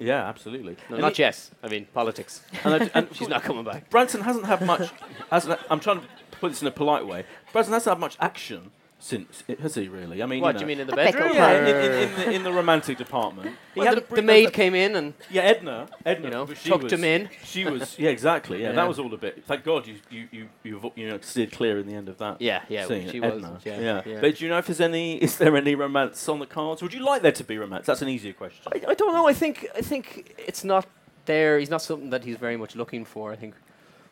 [0.00, 0.76] Yeah, absolutely.
[0.88, 1.50] No, And not he- Jess.
[1.62, 2.42] I mean politics.
[2.64, 3.88] And, I d- and She's not coming back.
[3.90, 4.90] Branson hasn't had much.
[5.30, 6.06] hasn't, I'm trying to
[6.40, 7.24] put this in a polite way.
[7.52, 9.88] Branson hasn't had much action since, i- has he?
[9.88, 10.22] Really?
[10.22, 11.30] I mean, What you do you mean in the bedroom?
[11.32, 13.56] Yeah, in, in, in, the, in the romantic department.
[13.74, 15.88] He Well, had the, the maid came in and Yeah, Edna.
[16.04, 17.28] Edna, You know, but she tucked was, him in.
[17.44, 18.60] She was, yeah, exactly.
[18.60, 18.72] Yeah, Yeah.
[18.74, 19.44] that was all a bit.
[19.46, 22.18] Thank God you you you you, avo- you know steered clear in the end of
[22.18, 22.40] that.
[22.40, 23.60] Yeah, yeah, scene, she was, Edna.
[23.64, 24.20] yeah, yeah.
[24.20, 25.16] But do you know if there's any?
[25.18, 26.82] Is there any romance on the cards?
[26.82, 27.86] Would you like there to be romance?
[27.86, 28.62] That's an easier question.
[28.74, 29.28] I, I don't know.
[29.28, 30.86] I think I think it's not
[31.26, 31.60] there.
[31.60, 33.30] He's not something that he's very much looking for.
[33.32, 33.54] I think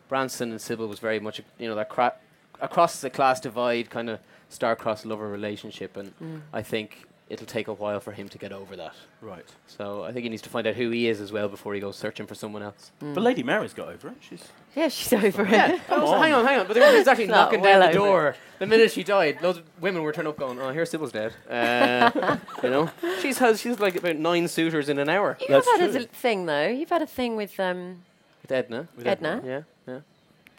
[0.09, 2.14] Branson and Sybil was very much you know that cra-
[2.61, 7.72] across the class divide kind of star-crossed lover relationship, and I think it'll take a
[7.72, 8.94] while for him to get over that.
[9.20, 9.44] Right.
[9.66, 11.80] So I think he needs to find out who he is as well before he
[11.80, 12.92] goes searching for someone else.
[13.00, 14.14] But Lady Mary's got over it.
[14.20, 14.44] She's
[14.76, 15.50] Yeah, she's over it.
[15.50, 16.22] Yeah, Come also, on.
[16.22, 16.66] hang on, hang on.
[16.68, 18.37] But they weren't exactly knocking well down the over door.
[18.61, 22.37] The minute she died, Those women were turning up going, "Oh, here's Sybil's dead." Uh,
[22.62, 25.37] you know, she's has she's like about nine suitors in an hour.
[25.40, 26.00] You That's have had true.
[26.02, 26.68] a d- thing though.
[26.68, 28.02] You've had a thing with um,
[28.42, 28.87] With Edna.
[28.96, 29.42] With Edna.
[29.44, 29.98] Yeah, yeah.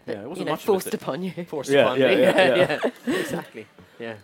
[0.06, 1.00] Yeah, it wasn't know, much of a forced thing.
[1.02, 1.46] upon you.
[1.46, 2.22] Forced Yeah, upon yeah, me.
[2.22, 2.92] yeah, yeah.
[3.20, 3.66] exactly.
[4.00, 4.16] Yeah.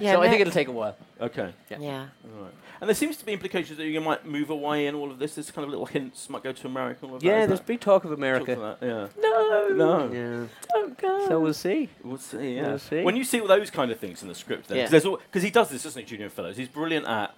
[0.00, 0.96] Yeah, so I think it'll take a while.
[1.20, 1.52] Okay.
[1.68, 1.78] Yeah.
[1.80, 2.06] Yeah.
[2.24, 2.52] All right.
[2.80, 5.34] And there seems to be implications that you might move away and all of this.
[5.34, 7.04] There's kind of little hints might go to America.
[7.04, 7.24] All of.
[7.24, 8.54] Yeah, Is there's that- big talk of America.
[8.54, 8.78] for that?
[8.80, 9.08] Yeah.
[9.20, 9.68] No.
[9.70, 10.12] No.
[10.12, 10.46] Yeah.
[10.72, 11.26] Don't go.
[11.26, 11.88] So we'll see.
[12.04, 12.54] We'll see.
[12.54, 12.68] Yeah.
[12.68, 13.02] We'll see.
[13.02, 14.88] When you see all those kind of things in the script, then Yeah.
[14.88, 16.56] because he does this, doesn't he, Julian Fellowes?
[16.56, 17.34] He's brilliant at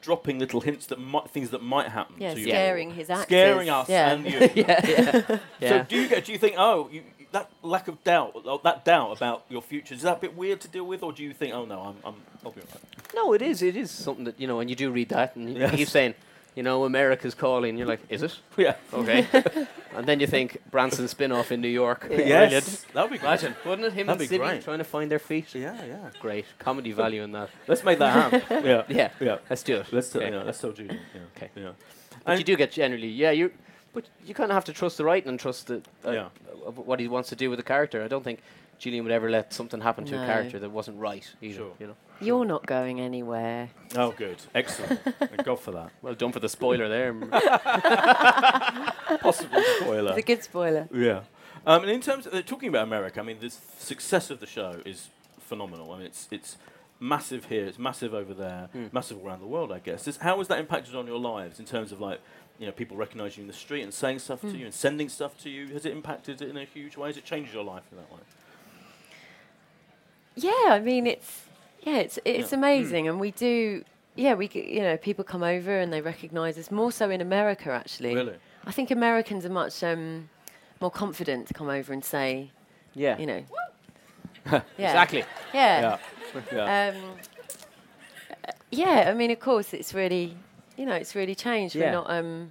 [0.00, 2.14] dropping little hints that might, things that might happen.
[2.18, 2.46] Yeah, to you.
[2.46, 3.24] scaring his actors.
[3.26, 4.12] scaring us Yeah.
[4.12, 4.38] and you.
[4.54, 5.68] yeah, yeah.
[5.68, 6.24] So do you get?
[6.24, 6.54] Do you think?
[6.56, 10.20] Oh, you, that lack of doubt, uh, that doubt about your future, is that a
[10.20, 11.54] bit weird to deal with, or do you think?
[11.54, 12.14] Oh no, I'm, I'm
[12.44, 13.14] I'll be alright.
[13.14, 13.62] No, it is.
[13.62, 14.60] It is something that you know.
[14.60, 15.74] And you do read that, and you Yes.
[15.74, 16.14] keep saying,
[16.54, 17.76] you know, America's calling.
[17.78, 18.36] You're like, is it?
[18.56, 18.74] Yeah.
[18.92, 19.26] Okay.
[19.96, 22.06] and then you think Branson spin-off in New York.
[22.10, 22.84] Yes.
[22.94, 23.28] That would be great.
[23.28, 23.92] Imagine, wouldn't it?
[23.92, 24.62] Him That'd and Sydney great.
[24.64, 25.54] trying to find their feet.
[25.54, 26.10] Yeah, yeah.
[26.20, 27.50] Great comedy value in that.
[27.68, 28.64] Let's make that happen.
[28.64, 28.82] yeah.
[28.88, 29.10] Yeah.
[29.20, 29.38] Yeah.
[29.48, 29.86] Let's do it.
[29.92, 30.30] Let's Okay.
[30.30, 30.98] yeah, let's tell Julian.
[31.14, 31.20] Yeah.
[31.36, 31.50] Okay.
[31.56, 31.70] Yeah.
[32.24, 33.30] But And- you do get generally, yeah.
[33.30, 33.50] You,
[33.92, 36.28] but you kind of have to trust the writing and trust the, uh, Yeah.
[36.74, 38.02] what he wants to do with the character.
[38.02, 38.40] I don't think
[38.78, 41.28] Julian would ever let something happen to a character that wasn't right.
[41.42, 41.72] Either, Sure.
[41.78, 41.96] You know.
[42.22, 43.70] You're not going anywhere.
[43.96, 44.36] Oh, good.
[44.54, 45.00] Excellent.
[45.18, 45.90] Thank God for that.
[46.02, 47.12] Well done for the spoiler there.
[49.20, 50.10] Possible spoiler.
[50.10, 50.88] It's a good spoiler.
[50.92, 51.20] Yeah.
[51.66, 54.46] Um, and in terms of uh, talking about America, I mean, the success of the
[54.46, 55.08] show is
[55.40, 55.92] phenomenal.
[55.92, 56.56] I mean, it's it's
[57.02, 60.06] massive here, it's massive over there, massive around the world, I guess.
[60.06, 62.20] Is, how has that impacted on your lives in terms of like,
[62.60, 65.08] you know, people recognizing you in the street and saying stuff to you and sending
[65.08, 65.66] stuff to you?
[65.68, 67.08] Has it impacted it in a huge way?
[67.08, 68.20] Has it changed your life in that way?
[70.36, 71.46] Yeah, I mean it's
[71.82, 72.58] yeah, it's it's Yeah.
[72.58, 73.84] amazing, and we do.
[74.14, 77.20] Yeah, we g- you know people come over and they recognise us more so in
[77.20, 78.14] America actually.
[78.14, 78.36] Really?
[78.66, 80.28] I think Americans are much um,
[80.80, 82.50] more confident to come over and say,
[82.94, 83.16] yeah.
[83.18, 83.42] you know.
[84.52, 84.62] yeah.
[84.78, 85.24] Exactly.
[85.54, 85.96] Yeah.
[86.52, 86.88] yeah.
[86.94, 87.02] Um,
[88.46, 90.36] uh, yeah, I mean, of course, it's really,
[90.80, 91.74] you know, it's really changed.
[91.74, 91.84] Yeah.
[91.84, 92.10] We're not.
[92.10, 92.50] Um,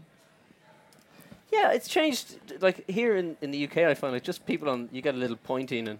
[1.52, 2.26] Yeah, it's changed.
[2.62, 5.18] Like here in, in the UK, I find like just people on you get a
[5.18, 6.00] little pointing, and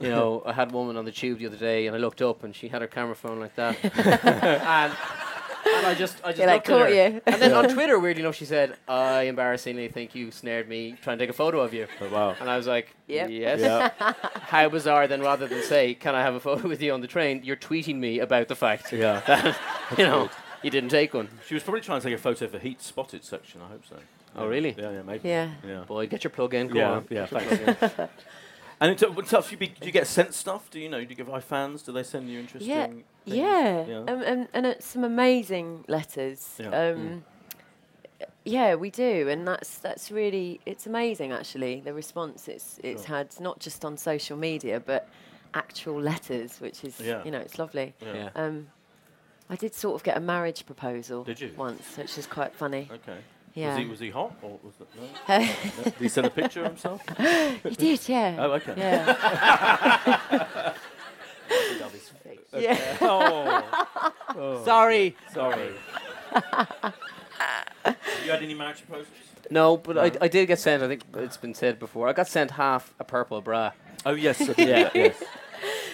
[0.00, 2.20] you know, I had a woman on the tube the other day, and I looked
[2.22, 4.92] up, and she had her camera phone like that, and
[5.76, 6.94] and I just I just They, like, looked at caught her.
[7.10, 7.20] you.
[7.26, 11.18] And then on Twitter, weirdly enough, she said, "I embarrassingly think you snared me trying
[11.18, 12.34] to take a photo of you," Oh, wow.
[12.40, 13.30] and I was like, Yep.
[13.30, 14.12] "Yes." Yeah.
[14.54, 15.06] How bizarre!
[15.06, 17.56] Then rather than say, "Can I have a photo with you on the train?" You're
[17.70, 19.20] tweeting me about the fact yeah.
[19.28, 19.56] that
[19.98, 20.28] you know
[20.62, 21.28] you didn't take one.
[21.46, 23.60] She was probably trying to take a photo for Heat Spotted section.
[23.62, 23.96] I hope so.
[24.36, 24.48] Oh, Yeah.
[24.48, 24.74] really?
[24.78, 25.28] Yeah, yeah, maybe.
[25.28, 25.50] yeah.
[25.66, 25.80] Yeah.
[25.86, 26.68] Boy, get your plug in.
[26.68, 27.06] Go Yeah, on.
[27.10, 27.94] yeah, thanks.
[28.80, 30.70] And in ter- what stuff, you, be, do you get sent stuff?
[30.70, 31.02] Do you know?
[31.02, 31.82] Do you give I fans?
[31.82, 32.70] Do they send you interesting?
[32.70, 33.04] Yeah, things?
[33.24, 33.98] yeah, Yeah.
[34.06, 36.54] Um, and and uh, some amazing letters.
[36.60, 36.68] Yeah.
[36.90, 37.24] Um,
[38.44, 43.16] Yeah, we do, and that's that's really it's amazing actually the response it's it's Sure.
[43.16, 45.08] had not just on social media but
[45.54, 47.24] actual letters, which is Yeah.
[47.24, 47.94] you know it's lovely.
[48.00, 48.14] Yeah.
[48.14, 48.30] Yeah.
[48.36, 48.68] Um,
[49.50, 51.52] I did sort of get a marriage proposal Did you?
[51.56, 52.88] once, which is quite funny.
[52.92, 53.18] Okay.
[53.54, 53.70] Yeah.
[53.70, 55.02] Was he was he hot or was that no?
[55.38, 55.46] No?
[55.84, 57.02] Did he send a picture of himself?
[57.64, 58.36] he did, yeah.
[58.38, 58.74] Oh, okay.
[58.76, 59.06] Yeah.
[62.56, 62.96] yeah.
[63.00, 65.16] oh, Sorry.
[65.32, 65.70] sorry.
[68.24, 69.08] you had any marriage proposals?
[69.50, 70.82] No, but I, I did get sent.
[70.82, 72.06] I think it's been said before.
[72.06, 73.72] I got sent half a purple bra.
[74.04, 74.40] Oh yes.
[74.58, 74.90] Yeah.
[74.94, 75.22] yes.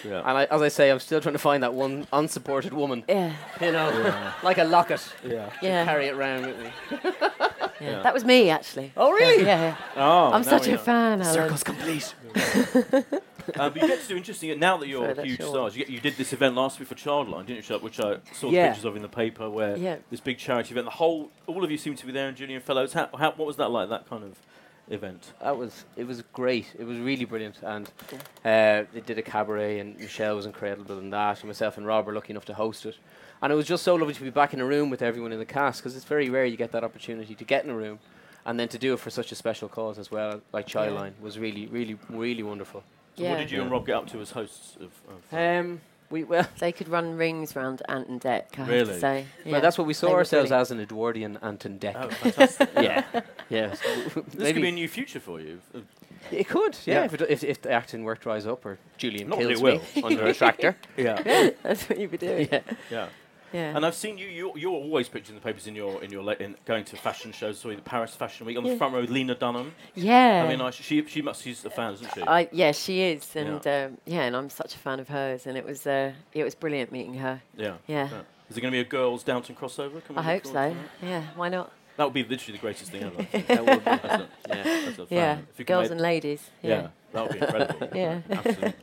[0.05, 0.19] Yeah.
[0.19, 3.03] And I, as I say, I'm still trying to find that one unsupported woman.
[3.07, 3.33] yeah.
[3.61, 5.01] You know, like a locket.
[5.25, 5.49] Yeah.
[5.61, 5.85] Yeah.
[5.85, 6.69] Carry it around with me.
[7.81, 8.01] yeah.
[8.03, 8.91] That was me actually.
[8.95, 9.43] Oh, really?
[9.45, 9.75] Yeah.
[9.95, 10.77] Oh, I'm such a know.
[10.77, 11.33] fan, Allen.
[11.33, 12.13] Circle's complete.
[13.59, 15.75] Um, but you get to do interesting now that you're Sorry, that's huge your stars.
[15.77, 18.49] You, get, you did this event last week for Childline, didn't you, Which I saw
[18.49, 18.67] Yeah.
[18.69, 19.49] pictures of in the paper.
[19.49, 19.97] Where Yeah.
[20.09, 20.85] this big charity event.
[20.85, 22.93] The whole, all of you seem to be there, and Julian Fellowes.
[22.93, 23.89] How, how, what was that like?
[23.89, 24.39] That kind of
[24.89, 25.33] event.
[25.41, 26.67] That was it was great.
[26.77, 27.87] It was really brilliant, and
[28.43, 32.05] uh, they did a cabaret, and Michelle was incredible in that, and myself and Rob
[32.05, 32.95] were lucky enough to host it.
[33.41, 35.39] And it was just so lovely to be back in a room with everyone in
[35.39, 37.99] the cast because it's very rare you get that opportunity to get in a room,
[38.45, 41.37] and then to do it for such a special cause as well, like Childline, was
[41.39, 42.83] really, really, really wonderful.
[43.15, 43.29] So Yeah.
[43.31, 44.91] what did you and Rob get up to as hosts of?
[45.09, 48.99] of Um, we well, They could run rings round Ant and Dec, I have to
[48.99, 49.25] say.
[49.45, 50.61] well, that's what we saw They ourselves brilliant.
[50.61, 51.93] as an Edwardian Ant and Dec.
[51.95, 52.69] oh, fantastic!
[52.75, 53.03] yeah,
[53.49, 53.73] yeah.
[53.73, 55.61] so This could be a new future for you.
[56.31, 57.05] It could, yeah, Yeah.
[57.05, 59.63] If, it, if if the acting work dries up or Julian Not that kills it
[59.63, 60.05] me will.
[60.05, 60.75] under a tractor.
[60.97, 62.47] Yeah, That's what you'd be doing.
[62.51, 62.61] yeah.
[62.89, 63.07] yeah.
[63.55, 63.75] Yeah.
[63.75, 64.27] And I've seen you.
[64.27, 67.31] You're, you're always pictured in the papers in your in your in going to fashion
[67.31, 67.57] shows.
[67.59, 69.73] Sorry, the Paris Fashion Week on the front row with Lena Dunham.
[69.95, 70.43] yeah.
[70.45, 72.21] I mean, I, she she must she's a fan, isn't she?
[72.21, 73.85] I, yeah, she is, and Yeah.
[73.85, 76.53] um, yeah, and I'm such a fan of hers, and it was uh, it was
[76.55, 77.41] brilliant meeting her.
[77.55, 77.75] yeah.
[77.87, 78.09] Yeah,
[78.49, 80.03] Is it going to be a girls Downton crossover?
[80.05, 80.75] Can we I hope so.
[81.01, 81.71] Yeah, why not?
[81.97, 83.25] That would be literally the greatest thing ever.
[83.47, 83.85] That would be.
[83.85, 84.63] That's a, Yeah.
[84.85, 86.49] that's a Yeah, you girls and ladies.
[86.61, 86.69] yeah.
[86.69, 87.87] Yeah, that would be incredible.
[87.95, 88.19] Yeah.
[88.29, 88.73] absolutely.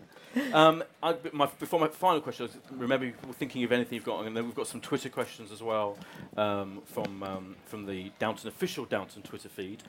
[0.52, 3.96] Um, I, b- my, before my final question, I was remember you thinking of anything
[3.96, 5.98] you've got, and then we've got some Twitter questions as well
[6.36, 9.82] um, from um, from the Downton official Downton Twitter feed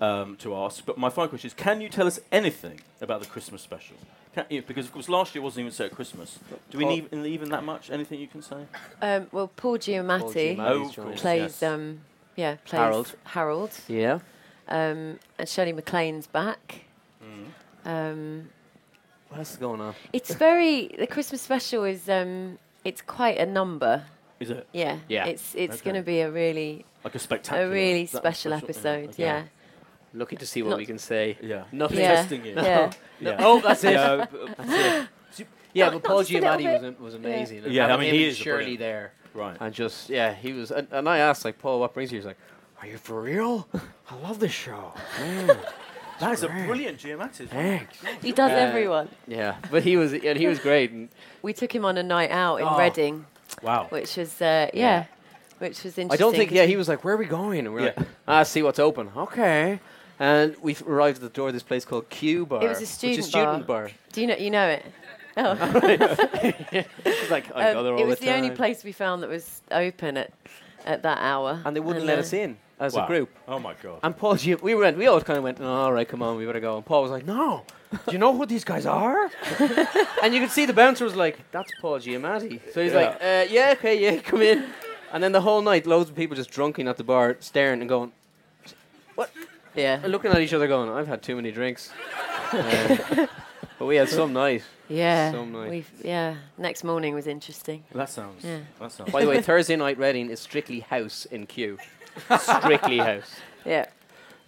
[0.00, 0.84] um, to ask.
[0.84, 3.96] But my final question is: Can you tell us anything about the Christmas special?
[4.34, 6.38] Can, you- because of course last year wasn't even set at Christmas.
[6.70, 7.90] Do we Paul- need even, even that much?
[7.90, 8.66] Anything you can say?
[9.00, 10.58] Um, well, Paul Giamatti, Giamatti.
[10.58, 11.08] Oh, Maddie's of joined.
[11.08, 11.62] course, plays yes.
[11.62, 12.00] um,
[12.36, 13.14] yeah plays Harold.
[13.24, 14.18] Harold, Yeah.
[14.68, 16.82] um, and Shirley MacLaine's back.
[17.86, 18.44] Mm.
[19.28, 19.94] What else is going on?
[20.12, 24.04] it's very the Christmas special is um, it's quite a number.
[24.40, 25.26] Is it Yeah, Yeah.
[25.26, 25.84] It's it's Okay.
[25.84, 27.66] going to be a really like a spectacular?
[27.66, 28.64] a really that special special?
[28.68, 29.08] episode.
[29.10, 29.22] okay.
[29.24, 29.42] Yeah,
[30.14, 31.36] Looking to see what Not- we can say.
[31.42, 31.64] Yeah.
[31.72, 31.98] Nothing.
[31.98, 32.14] Yeah.
[32.14, 32.54] Testing you.
[32.54, 32.90] yeah.
[33.20, 33.36] Yeah.
[33.40, 33.92] Oh, that's it.
[33.94, 35.46] Yeah, b- That's it.
[35.72, 36.84] Yeah, but Paul just a little Giamatti was, bit.
[36.98, 37.64] am- was amazing.
[37.64, 39.56] and Yeah, I having mean, him he and is a Shirley brilliant- there, right.
[39.60, 40.70] and just yeah, he was.
[40.70, 42.18] And, and I asked like Paul, what brings you?
[42.18, 42.36] He's like,
[42.82, 43.66] Are you for real?
[44.10, 44.92] I love this show.
[45.18, 45.56] Man.
[46.20, 47.48] That is a brilliant Giamatti.
[47.48, 47.98] Thanks.
[48.22, 49.08] He does everyone.
[49.26, 50.90] Yeah, but he was and he was great.
[50.90, 51.08] And
[51.42, 52.78] We took him on a night out in Oh.
[52.78, 53.26] Reading,
[53.62, 53.86] Wow.
[53.90, 55.04] which was uh, yeah,
[55.58, 56.10] which was interesting.
[56.12, 56.50] I don't think.
[56.50, 57.92] 'cause Yeah, he was like, "Where are we going?" And we're Yeah.
[57.96, 59.80] like, "Ah, see what's open." Okay.
[60.18, 62.62] And we arrived at the door of this place called Q Bar.
[62.64, 63.90] It was a which student is student bar.
[64.12, 64.84] Do you know you know it?
[65.38, 65.54] Oh.
[67.04, 69.22] It's like I go Um, there all it was the the, only place we found
[69.22, 70.30] that was open at
[70.86, 71.60] at that hour.
[71.64, 73.04] and they wouldn't let uh, us in as Wow.
[73.04, 73.30] a group.
[73.48, 74.00] Oh my god.
[74.02, 74.96] And Paul, Gia- we went.
[74.98, 75.58] We all kind of went.
[75.60, 76.76] "Oh, all right, come on, we better go.
[76.76, 77.64] And Paul was like, "No,
[78.06, 79.30] do you know who these guys are?"
[80.22, 83.46] and you could see the bouncer was like, "That's Paul Giamatti." So he's like, uh,
[83.50, 84.64] "Yeah, okay, yeah, come in."
[85.12, 87.88] And then the whole night, loads of people just drunken at the bar, staring and
[87.88, 88.12] going,
[89.14, 89.30] what?
[89.74, 91.90] Yeah, and looking at each other, going, "I've had too many drinks."
[92.52, 93.26] Uh,
[93.78, 94.62] but we had some night.
[94.88, 95.32] yeah.
[95.32, 95.68] Some night.
[95.68, 96.36] We've yeah.
[96.56, 97.82] Next morning was interesting.
[97.92, 98.44] That sounds.
[98.44, 98.58] Yeah.
[98.80, 99.10] That sounds.
[99.10, 101.78] By the way, Thursday night Reading is strictly house in Q.
[102.38, 103.36] Strictly house.
[103.64, 103.86] Yeah.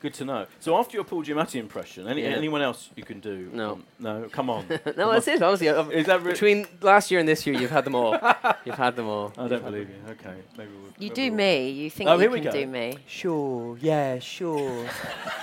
[0.01, 0.47] Good to know.
[0.61, 2.29] So after your Paul Giamatti impression, any, Yeah.
[2.29, 3.51] anyone else you can do?
[3.53, 3.73] No.
[3.73, 4.29] Um, no.
[4.31, 4.65] Come on.
[4.97, 5.43] no, that's it.
[5.43, 8.13] Honestly, I've- Is that re- between last year and this year, you've had them all.
[8.65, 9.33] You've had them all.
[9.37, 9.97] I don't believe you.
[10.13, 10.35] Okay.
[10.57, 10.85] Maybe we'll.
[10.99, 11.71] You maybe do we'll- me.
[11.71, 12.61] You think Oh, you here we can go.
[12.61, 12.99] do me.
[13.09, 13.77] Sure.
[13.81, 14.21] Yeah.
[14.21, 14.87] Sure.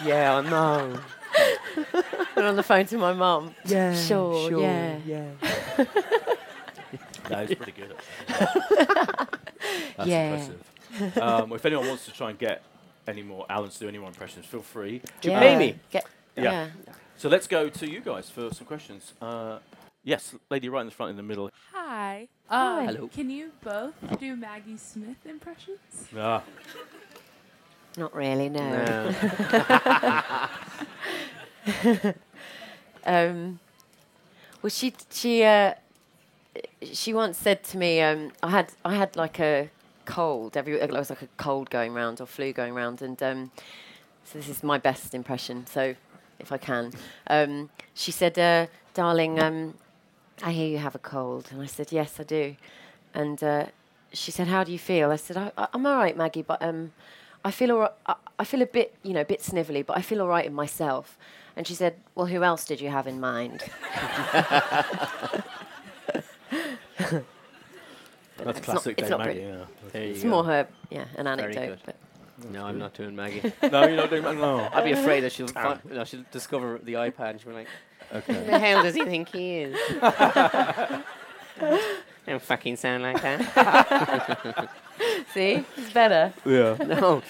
[0.05, 0.37] yeah.
[0.37, 0.99] I know.
[2.37, 3.53] Went on the phone to my mum.
[3.65, 3.93] Yeah.
[3.93, 4.97] Sure, yeah.
[5.05, 5.31] Yeah.
[7.27, 7.93] That is pretty good.
[8.29, 8.87] actually.
[9.97, 10.23] That's Yeah.
[10.31, 10.71] impressive.
[11.21, 12.61] Um, if anyone wants to try and get
[13.07, 15.01] any more Allen to do any more impressions, feel free.
[15.21, 15.39] Do you yeah.
[15.39, 15.79] pay me?
[15.91, 16.05] Get,
[16.35, 16.43] Yeah.
[16.43, 16.93] yeah.
[17.17, 19.13] So let's go to you guys for some questions.
[19.21, 19.59] Uh,
[20.03, 21.49] yes, lady right in the front in the middle.
[21.73, 22.27] Hi.
[22.49, 23.07] Um, Hello.
[23.07, 25.79] Can you both do Maggie Smith impressions?
[26.17, 26.43] Ah,
[27.97, 28.49] Not really.
[28.49, 29.13] No.
[31.83, 32.13] No.
[33.05, 33.59] Um,
[34.61, 35.75] well, she she uh,
[36.81, 39.69] she once said to me, um, I had I had like a
[40.05, 40.55] cold.
[40.57, 43.51] Every it was like a cold going round or flu going round, and um,
[44.23, 45.65] so this is my best impression.
[45.67, 45.95] So
[46.39, 46.91] if I can,
[47.27, 49.73] um, she said, uh, "Darling, um,
[50.43, 51.47] I hear you have a cold.
[51.51, 52.55] And I said, Yes, I do.
[53.13, 53.67] And uh,
[54.11, 55.11] she said, How do you feel?
[55.11, 56.91] I said, I, I'm all right, Maggie, but um,
[57.43, 57.91] I feel all right.
[58.05, 60.45] I, I feel a bit, you know, a bit snivelly, but I feel all right
[60.45, 61.17] in myself.
[61.55, 63.63] And she said, Well, who else did you have in mind?
[68.37, 69.39] That's It's not- classic it's Dame not Maggie.
[69.41, 69.99] pretty.
[69.99, 69.99] Yeah.
[70.11, 70.29] It's go.
[70.29, 71.79] more her, yeah, an Very anecdote.
[71.85, 71.95] good.
[72.41, 73.41] But No, I'm not doing Maggie.
[73.63, 74.35] no, you're not doing that.
[74.35, 74.67] No.
[74.73, 77.67] I'd be afraid that she'll fi- no, she'll discover the iPad and she'll be like,
[78.13, 78.33] Okay.
[78.33, 79.77] "Who the hell does he think he is?"
[82.27, 84.69] Don't fucking sound like that.
[85.33, 86.33] see, it's better.
[86.45, 86.75] Yeah.
[86.85, 87.21] no,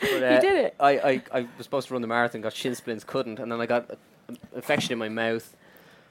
[0.00, 0.74] but, uh, did it.
[0.78, 3.60] I, I, I was supposed to run the marathon, got shin splints, couldn't, and then
[3.60, 3.90] I got
[4.28, 5.54] an infection in my mouth.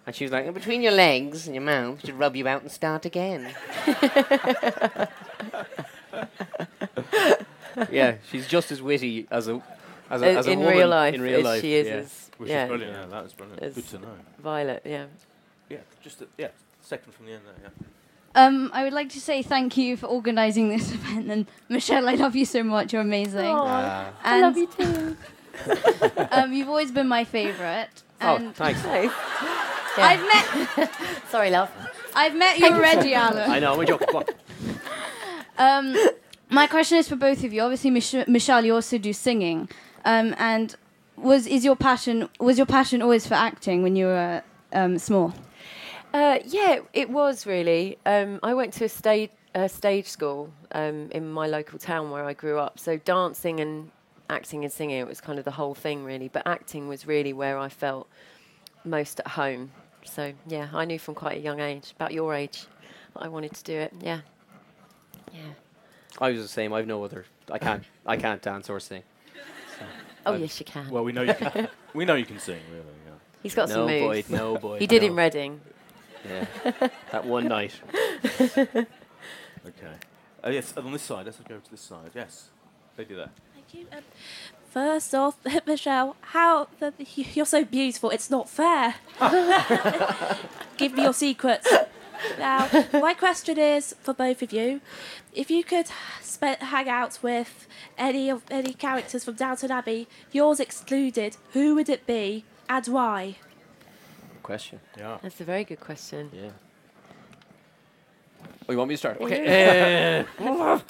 [0.05, 2.71] And she was like, between your legs and your mouth, should rub you out and
[2.71, 3.53] start again.
[7.91, 9.61] yeah, she's just as witty as a
[10.09, 11.61] as a, as a in woman real life, in real as life.
[11.61, 11.93] she is yeah.
[11.93, 12.93] as Which yeah, is brilliant.
[12.93, 13.75] Yeah, that was brilliant.
[13.75, 14.07] Good to know.
[14.39, 14.81] Violet.
[14.85, 15.05] Yeah.
[15.69, 16.49] Yeah, just a, yeah,
[16.81, 17.55] second from the end there.
[17.63, 17.69] Yeah.
[18.33, 22.15] Um, I would like to say thank you for organising this event, and Michelle, I
[22.15, 22.91] love you so much.
[22.93, 23.45] You're amazing.
[23.45, 25.17] I love you too.
[26.31, 28.01] Um, you've always been my favourite.
[28.21, 28.81] Oh, And thanks.
[29.97, 30.19] Nice.
[30.19, 30.91] I've met
[31.29, 31.69] Sorry, love.
[32.15, 33.49] I've met you already, Allen.
[33.49, 34.07] I know, I'm joking.
[34.07, 34.25] Come on.
[35.57, 35.95] Um,
[36.49, 37.61] my question is for both of you.
[37.61, 39.69] Obviously, Mich- Michelle, you also do singing.
[40.05, 40.75] Um, and
[41.17, 44.41] was is your passion was your passion always for acting when you were
[44.73, 45.35] um, small?
[46.13, 47.99] Uh, yeah, it was really.
[48.07, 52.25] Um, I went to a stage a stage school um, in my local town where
[52.25, 52.79] I grew up.
[52.79, 53.91] So dancing and
[54.29, 56.27] acting and singing, it was kind of the whole thing really.
[56.27, 58.07] But acting was really where I felt
[58.83, 59.71] most at home.
[60.05, 62.65] So yeah, I knew from quite a young age, about your age,
[63.13, 63.93] that I wanted to do it.
[64.01, 64.21] Yeah,
[65.33, 65.39] yeah.
[66.19, 66.73] I was the same.
[66.73, 67.25] I've no other.
[67.51, 67.83] I can't.
[68.05, 69.03] I can't dance or sing.
[70.25, 70.89] Oh Um, yes, you can.
[70.89, 71.67] Well, we know you can.
[71.93, 72.61] we know you can sing.
[72.71, 72.83] Really.
[73.05, 73.13] Yeah.
[73.41, 74.29] He's got no some boy, moves.
[74.29, 74.79] no boy.
[74.79, 75.07] He did no.
[75.07, 75.61] in Reading.
[76.29, 76.45] Yeah,
[77.11, 77.73] that one night.
[79.63, 79.93] Okay.
[80.43, 81.25] Uh, yes, on this side.
[81.25, 82.11] Let's go to this side.
[82.15, 82.49] Yes,
[82.95, 83.29] they do that.
[83.53, 83.85] Thank you.
[83.95, 84.03] Um,
[84.71, 88.09] first off, Michelle, how the, you're so beautiful.
[88.09, 88.95] It's not fair.
[90.77, 91.67] Give me your secrets.
[92.39, 94.81] Now, my question is for both of you:
[95.33, 95.87] if you could
[96.21, 101.89] spe- hang out with any of any characters from Downton Abbey, yours excluded, who would
[101.89, 103.35] it be and why?
[104.43, 104.79] Question.
[104.97, 105.17] Yeah.
[105.21, 106.29] That's a very good question.
[106.33, 106.49] Yeah.
[108.67, 109.19] Oh, you want me to start?
[109.21, 110.25] Okay.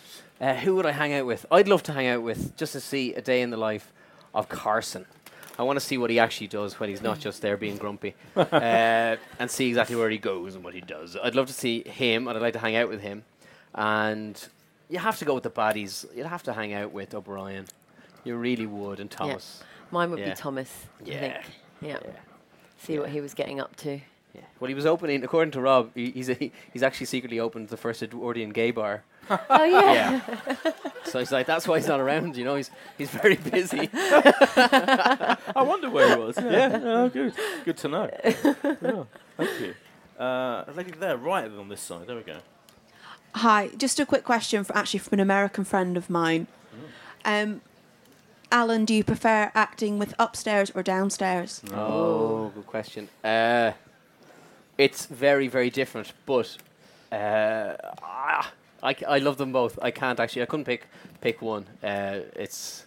[0.42, 1.46] uh, who would I hang out with?
[1.52, 3.94] I'd love to hang out with just to see a day in the life
[4.34, 5.06] of Carson.
[5.60, 8.16] I want to see what he actually does when he's not just there being grumpy,
[8.36, 11.16] uh, and see exactly where he goes and what he does.
[11.22, 13.24] I'd love to see him, and I'd like to hang out with him.
[13.76, 14.42] And
[14.90, 16.06] you have to go with the baddies.
[16.16, 17.66] You'd have to hang out with O'Brien.
[18.24, 19.62] You really would, and Thomas.
[19.92, 20.30] Mine would Yeah.
[20.30, 20.88] be Thomas.
[21.02, 21.20] I Yeah.
[21.20, 21.34] think.
[21.82, 21.98] Yeah.
[22.04, 22.12] Yeah.
[22.80, 24.00] See what he was getting up to.
[24.34, 24.42] Yeah.
[24.60, 27.78] Well, he was opening, according to Rob, he, he's a, he's actually secretly opened the
[27.78, 29.04] first Edwardian gay bar.
[29.50, 30.22] Oh yeah.
[31.06, 32.38] So he's like, that's why he's not around.
[32.38, 33.90] You know, he's he's very busy.
[33.94, 36.38] I wonder where he was.
[36.38, 36.80] Yeah.
[36.84, 37.34] oh, good.
[37.66, 38.10] Good to know.
[38.24, 39.04] Yeah,
[39.38, 39.74] Thank you.
[40.20, 42.08] Uh, a lady there, right on this side.
[42.08, 42.38] There we go.
[43.36, 46.48] Hi, just a quick question for actually from an American friend of mine.
[47.24, 47.62] Um,
[48.52, 51.62] Allen, do you prefer acting with upstairs or downstairs?
[51.74, 53.08] Oh, good question.
[53.24, 53.72] Uh,
[54.78, 56.58] it's very very different, but
[57.12, 58.52] uh, ah,
[58.84, 59.78] I, c- I love them both.
[59.82, 60.42] I can't actually.
[60.42, 60.88] I couldn't pick
[61.22, 61.66] pick one.
[61.84, 62.86] Uh, it's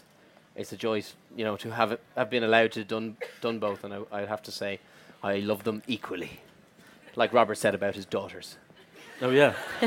[0.56, 1.02] it's a joy,
[1.36, 4.24] you know, to have it, have been allowed to done done both, and I I
[4.26, 4.80] have to say,
[5.22, 6.40] I love them equally.
[7.16, 8.56] Like Robert said about his daughters.
[9.22, 9.54] Oh yeah.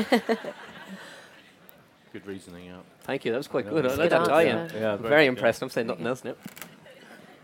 [2.12, 2.66] Good reasoning.
[2.66, 2.76] Yeah.
[3.02, 3.32] Thank you.
[3.32, 3.86] That was quite Yeah, good.
[3.86, 4.56] I like that tie-in.
[4.56, 4.78] answer.
[4.78, 4.92] Yeah.
[4.94, 5.60] I'm very very impressed.
[5.62, 6.34] I'm saying nothing else now.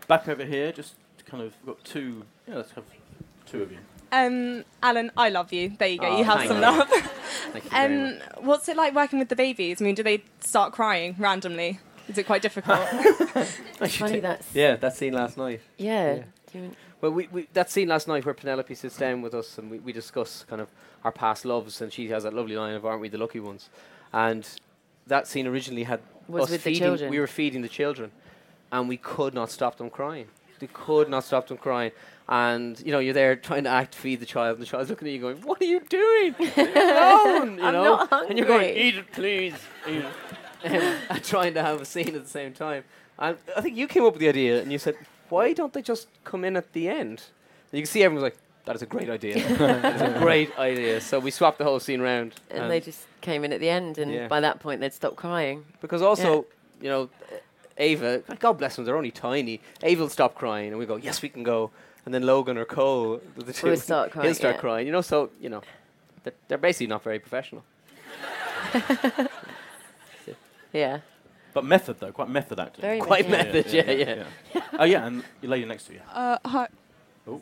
[0.07, 2.23] Back over here, just kind of got two.
[2.47, 2.83] Yeah, let's have
[3.45, 3.77] two of you.
[4.11, 5.69] Um, Allen, I love you.
[5.77, 6.07] There you go.
[6.07, 6.61] Oh, you have some you.
[6.61, 6.89] love.
[7.61, 9.81] Thank you very um, what's it like working with the babies?
[9.81, 11.79] I mean, do they start crying randomly?
[12.07, 12.79] Is it quite difficult?
[13.81, 15.61] It's funny that's Yeah, that scene last night.
[15.77, 16.23] yeah.
[16.53, 16.67] Yeah.
[17.01, 19.79] Well, we, we that scene last night where Penelope sits down with us and we,
[19.79, 20.69] we discuss kind of
[21.03, 23.69] our past loves, and she has that lovely line of "Aren't we the lucky ones?"
[24.13, 24.47] And
[25.07, 26.81] that scene originally had Was us with the feeding.
[26.87, 27.11] children.
[27.11, 28.11] We were feeding the children,
[28.71, 30.27] and we could not stop them crying.
[30.61, 31.91] We could not stop them crying.
[32.27, 35.07] And you know, you're there trying to act feed the child, and the child's looking
[35.07, 36.35] at you going, "What are you doing?
[36.39, 39.53] Leave alone!" You I'm know, and you're going, "Eat it, please."
[39.87, 40.05] Eat it.
[40.65, 42.83] Um, and trying to have a scene at the same time.
[43.19, 44.95] And I think you came up with the idea, and you said,
[45.29, 47.21] "Why don't they just come in at the end?"
[47.71, 49.35] And you can see everyone's like, "That is a great idea.
[49.95, 53.43] is a great idea." So we swapped the whole scene around, And they just came
[53.43, 54.27] in at the end, and Yeah.
[54.27, 55.65] by that point they'd stopped crying.
[55.79, 56.47] because also,
[56.81, 57.09] you know,
[57.77, 59.61] Ava, God bless them, they're only tiny.
[59.83, 61.69] Ava will stop crying, and we go, "Yes, we can go."
[62.05, 64.61] And then Logan or Cole, the two, Will start crying, he'll start yeah.
[64.61, 64.85] crying.
[64.87, 65.61] You know, so you know,
[66.23, 67.63] they're, they're basically not very professional.
[70.73, 70.99] Yeah.
[71.53, 72.81] But method though, quite method acting.
[72.81, 74.23] Very Quite method, yeah, yeah.
[74.77, 76.01] oh yeah, and your lady next to you.
[76.13, 76.67] Uh, hi.
[77.25, 77.41] Oh.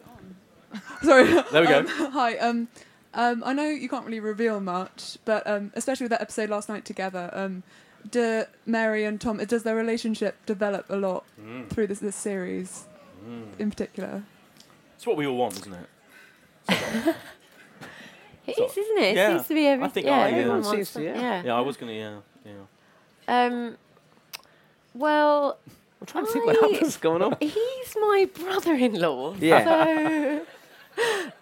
[1.02, 1.24] Sorry.
[1.52, 1.80] There we go.
[1.80, 2.38] Um, hi.
[2.38, 2.68] Um,
[3.16, 6.70] um, I know you can't really reveal much, but um, especially with that episode last
[6.70, 7.64] night together, um,
[8.12, 11.70] do Mary and Tom, does their relationship develop a lot Mm.
[11.70, 12.86] through this, this series
[13.28, 13.46] Mm.
[13.60, 14.24] in particular?
[14.96, 17.16] It's what we all want, isn't it?
[18.46, 19.04] It So- is, isn't it?
[19.04, 19.30] It Yeah.
[19.30, 19.86] seems to be every.
[19.86, 20.36] I think yeah, I, yeah.
[20.36, 21.16] everyone It wants seems to, yeah.
[21.22, 21.44] yeah.
[21.46, 23.46] Yeah, I was gonna, yeah, yeah.
[23.46, 23.78] Um,
[24.94, 25.58] well,
[26.02, 27.38] I'm trying to think what happens going on.
[27.40, 29.36] He's my brother-in-law.
[29.40, 29.64] Yeah.
[29.64, 30.42] So,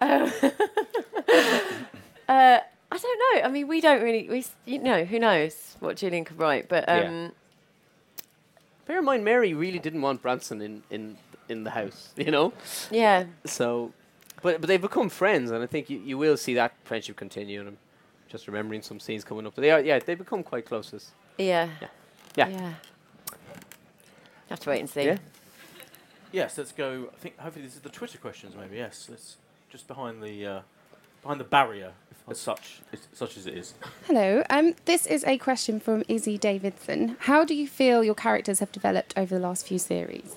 [0.00, 0.32] um,
[2.28, 2.58] uh,
[2.92, 3.42] I don't know.
[3.42, 4.28] I mean, we don't really.
[4.28, 6.68] We, you know, who knows what Julian could write?
[6.68, 7.00] But Yeah.
[7.00, 7.32] um,
[8.86, 11.16] Bear in mind, Mary really didn't want Branson in, in,
[11.52, 12.52] in the house, you know?
[12.90, 13.24] Yeah.
[13.44, 13.92] So,
[14.42, 17.60] but but they've become friends, and I think you, you will see that friendship continue.
[17.60, 17.78] And I'm
[18.28, 19.54] just remembering some scenes coming up.
[19.54, 20.92] But they are, yeah, they become quite close.
[20.92, 21.68] As, yeah.
[22.36, 22.48] Yeah.
[22.48, 22.72] Yeah.
[24.48, 25.04] Have to wait and see.
[25.04, 25.18] Yeah.
[26.32, 27.10] Yes, let's go.
[27.12, 28.54] I think hopefully this is the Twitter questions.
[28.56, 29.06] Maybe yes.
[29.10, 29.36] Let's
[29.70, 30.60] just behind the uh,
[31.22, 31.92] behind the barrier,
[32.28, 33.74] as such, as such as it is.
[34.06, 34.42] Hello.
[34.50, 37.16] Um, this is a question from Izzy Davidson.
[37.20, 40.36] How do you feel your characters have developed over the last few series?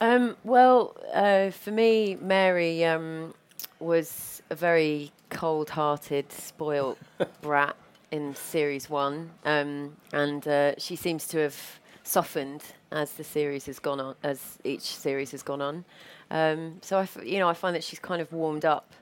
[0.00, 3.34] Um, well, uh, for me, Mary um,
[3.80, 6.98] was a very cold-hearted, spoilt
[7.42, 7.76] brat
[8.10, 11.56] in series one, um, and uh, she seems to have
[12.02, 15.84] softened as the series has gone on, as each series has gone on.
[16.30, 18.92] Um, so I, f- you know, I find that she's kind of warmed up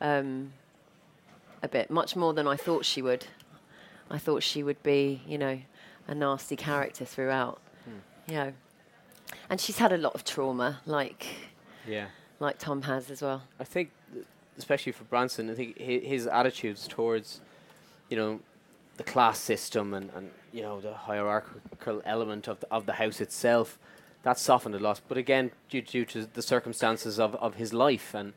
[0.00, 0.52] um,
[1.62, 3.26] a bit, much more than I thought she would.
[4.10, 5.58] I thought she would be, you know,
[6.06, 7.60] a nasty character throughout.
[8.28, 8.52] You know,
[9.50, 11.26] and she's had a lot of trauma, like
[11.86, 12.06] yeah.
[12.40, 13.42] like Tom has as well.
[13.60, 13.90] I think,
[14.56, 17.40] especially for Branson, I think his attitudes towards,
[18.08, 18.40] you know,
[18.96, 23.20] the class system and, and you know the hierarchical element of the, of the house
[23.20, 23.78] itself,
[24.22, 25.00] that softened a lot.
[25.08, 28.32] But again, due, due to the circumstances of, of his life, and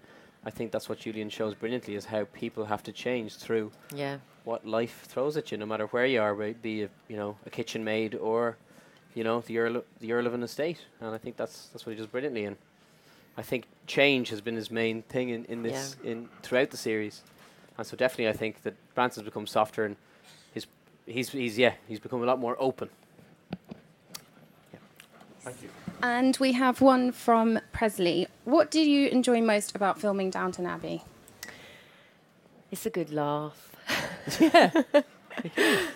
[0.45, 4.17] I think that's what Julian shows brilliantly is how people have to change through Yeah.
[4.43, 7.49] what life throws at you, no matter where you are, be a, you know a
[7.49, 8.57] kitchen maid or
[9.13, 11.91] you know the earl the earl of an estate, and I think that's that's what
[11.91, 12.45] he does brilliantly.
[12.45, 12.57] And
[13.37, 17.21] I think change has been his main thing in, in this in throughout the series,
[17.77, 19.95] and so definitely I think that Branson's become softer and
[20.53, 20.65] his
[21.05, 22.89] he's he's yeah he's become a lot more open.
[25.41, 25.69] Thank you.
[26.03, 28.27] And we have one from Presley.
[28.45, 31.03] What do you enjoy most about filming Downton Abbey?
[32.71, 33.71] It's a good laugh.
[34.39, 35.87] yeah.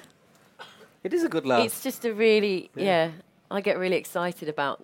[1.05, 1.63] It is a good laugh.
[1.65, 2.83] It's just a really Yeah.
[2.85, 3.11] yeah.
[3.51, 4.77] I get really excited about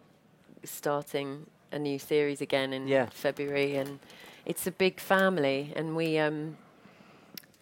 [0.63, 3.07] starting a new series again in Yeah.
[3.09, 3.99] February, and
[4.45, 6.57] it's a big family, and we um,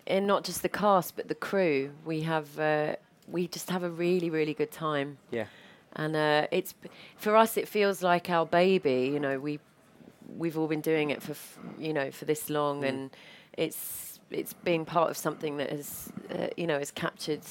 [0.07, 1.91] and not just the cast but the crew.
[2.05, 2.95] We have uh,
[3.27, 5.17] we just have a really really good time.
[5.31, 5.45] Yeah.
[5.93, 6.73] and uh, it's
[7.17, 7.57] for us.
[7.57, 9.09] It feels like our baby.
[9.13, 9.59] You know, we
[10.37, 12.89] we've all been doing it for f- you know for this long, Mm.
[12.89, 13.09] and
[13.57, 17.41] it's it's being part of something that has uh, you know has captured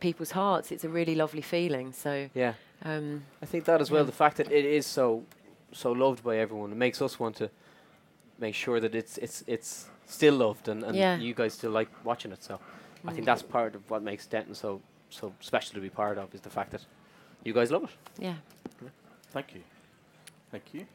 [0.00, 0.72] people's hearts.
[0.72, 1.92] It's a really lovely feeling.
[1.92, 2.54] So Yeah.
[2.84, 4.02] um, I think that as well.
[4.02, 4.06] yeah.
[4.06, 5.22] The fact that it is so
[5.72, 7.48] so loved by everyone, it makes us want to
[8.38, 11.16] make sure that it's it's it's still loved and, and Yeah.
[11.18, 12.42] you guys still like watching it.
[12.42, 12.54] So
[13.06, 13.26] I think Mm.
[13.26, 14.80] that's part of what makes Downton so
[15.10, 16.84] so special to be part of is the fact that
[17.44, 17.90] you guys love it.
[18.18, 18.36] Yeah.
[19.32, 19.62] Thank you.
[20.50, 20.86] Thank you.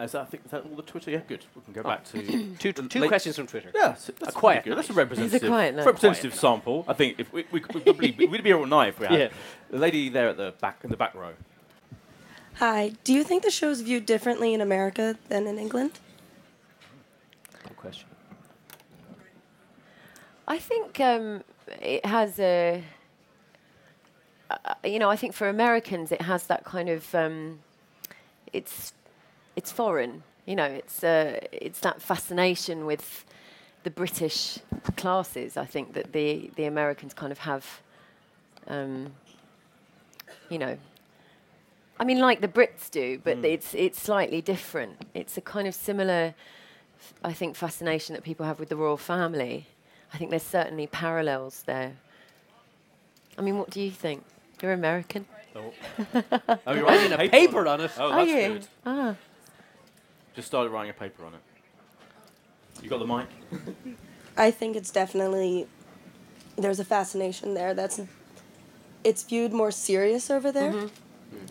[0.00, 1.10] Is that, I think, is that all the Twitter?
[1.10, 1.44] Yeah, good.
[1.56, 1.88] We can go Oh.
[1.88, 2.22] back to
[2.58, 3.72] Two- the two late- questions from Twitter.
[3.74, 4.78] Yeah, that's, A that's quiet good.
[4.78, 5.86] That's a representative, a quiet night.
[5.86, 6.84] representative Quiet sample.
[6.86, 9.06] I think if we, we, could- we probably we'd be here all night if we
[9.06, 9.28] had Yeah.
[9.70, 11.32] the lady there at the back in the back row.
[12.56, 12.92] Hi.
[13.04, 15.98] Do you think the show is viewed differently in America than in England?
[17.64, 18.08] Good question.
[20.46, 21.42] I think um,
[21.80, 22.82] it has a.
[24.50, 27.14] Uh, you know, I think for Americans, it has that kind of.
[27.14, 27.60] Um,
[28.52, 28.94] it's,
[29.58, 30.14] it's foreign.
[30.50, 31.38] You know, it's uh,
[31.68, 33.06] it's that fascination with
[33.84, 34.58] the British
[34.96, 35.56] classes.
[35.56, 37.64] I think that the the Americans kind of have.
[38.68, 39.12] Um,
[40.50, 40.76] you know.
[42.00, 43.54] I mean, like the Brits do, but Mm.
[43.54, 44.94] it's it's slightly different.
[45.20, 46.22] It's a kind of similar,
[47.04, 49.66] f- I think, fascination that people have with the royal family.
[50.14, 51.92] I think there's certainly parallels there.
[53.36, 54.22] I mean, what do you think?
[54.62, 55.24] You're American.
[55.56, 55.72] Oh.
[56.66, 57.90] Oh, you're writing a paper on it.
[57.98, 58.48] Oh, Are that's you?
[58.52, 58.66] good.
[58.86, 59.14] Ah.
[60.38, 61.40] Just started writing a paper on it.
[62.80, 63.26] You got the mic?
[64.36, 65.66] I think it's definitely
[66.54, 68.00] there's a fascination there that's
[69.02, 70.74] it's viewed more serious over there.
[70.74, 70.90] Mhm.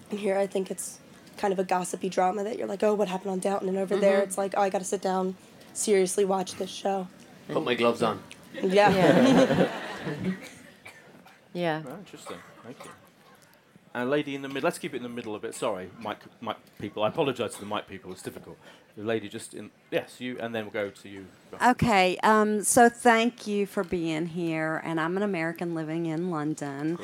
[0.09, 0.99] And here I think it's
[1.35, 3.67] kind of a gossipy drama that you're like, oh, what happened on Downton?
[3.67, 4.23] And over there, Mhm.
[4.23, 5.35] it's like, oh, I got to sit down,
[5.73, 7.09] seriously watch this show.
[7.49, 8.23] Put my gloves on.
[8.53, 8.89] Yeah.
[8.89, 9.69] Yeah.
[11.53, 11.83] yeah.
[11.85, 12.37] Oh, interesting.
[12.63, 12.91] Thank you.
[13.97, 14.67] And lady in the middle.
[14.67, 15.55] Let's keep it in the middle a bit.
[15.55, 17.01] Sorry, mic, mic people.
[17.01, 18.11] I apologise to the mic people.
[18.11, 18.55] It's difficult.
[18.95, 19.71] The lady just in.
[19.89, 21.25] Yes, you, and then we'll go to you.
[21.65, 24.83] Okay, um, so thank you for being here.
[24.85, 26.99] And I'm an American living in London.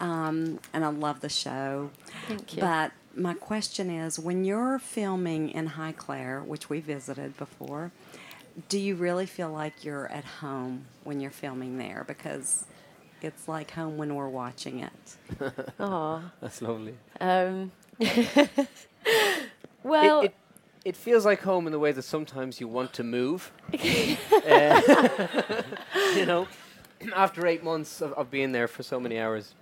[0.00, 1.90] Um, and I love the show.
[2.26, 2.62] Thank you.
[2.62, 7.92] But my question is when you're filming in Highclere, which we visited before,
[8.70, 12.02] do you really feel like you're at home when you're filming there?
[12.08, 12.64] Because
[13.24, 15.16] it's like home when we're watching it.
[15.80, 16.22] Aw.
[16.40, 16.94] That's lovely.
[17.20, 17.72] Um,
[19.82, 20.34] well, it, it,
[20.84, 23.52] it feels like home in the way that sometimes you want to move.
[24.48, 24.80] Uh,
[26.16, 26.48] you know,
[27.14, 29.54] after eight months of, of being there for so many hours.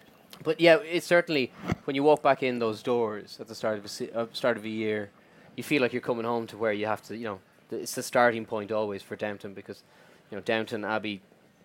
[0.44, 1.52] But yeah, it's certainly
[1.84, 4.56] when you walk back in those doors at the start of a se- uh, start
[4.56, 5.11] of a year,
[5.56, 7.16] you feel like you're coming home to where you have to.
[7.16, 7.40] You know,
[7.70, 9.82] th- it's the starting point always for Downton because,
[10.30, 11.20] you know, Downton Abbey,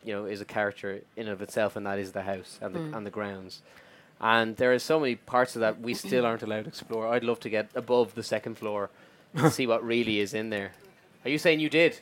[0.06, 2.80] you know, is a character in of itself, and that is the house and the
[2.80, 2.96] Mm.
[2.98, 3.62] and the grounds.
[4.20, 7.08] And there are so many parts of that we still aren't allowed to explore.
[7.08, 8.90] I'd love to get above the second floor
[9.34, 10.72] and see what really is in there.
[11.26, 12.00] Are you saying you did?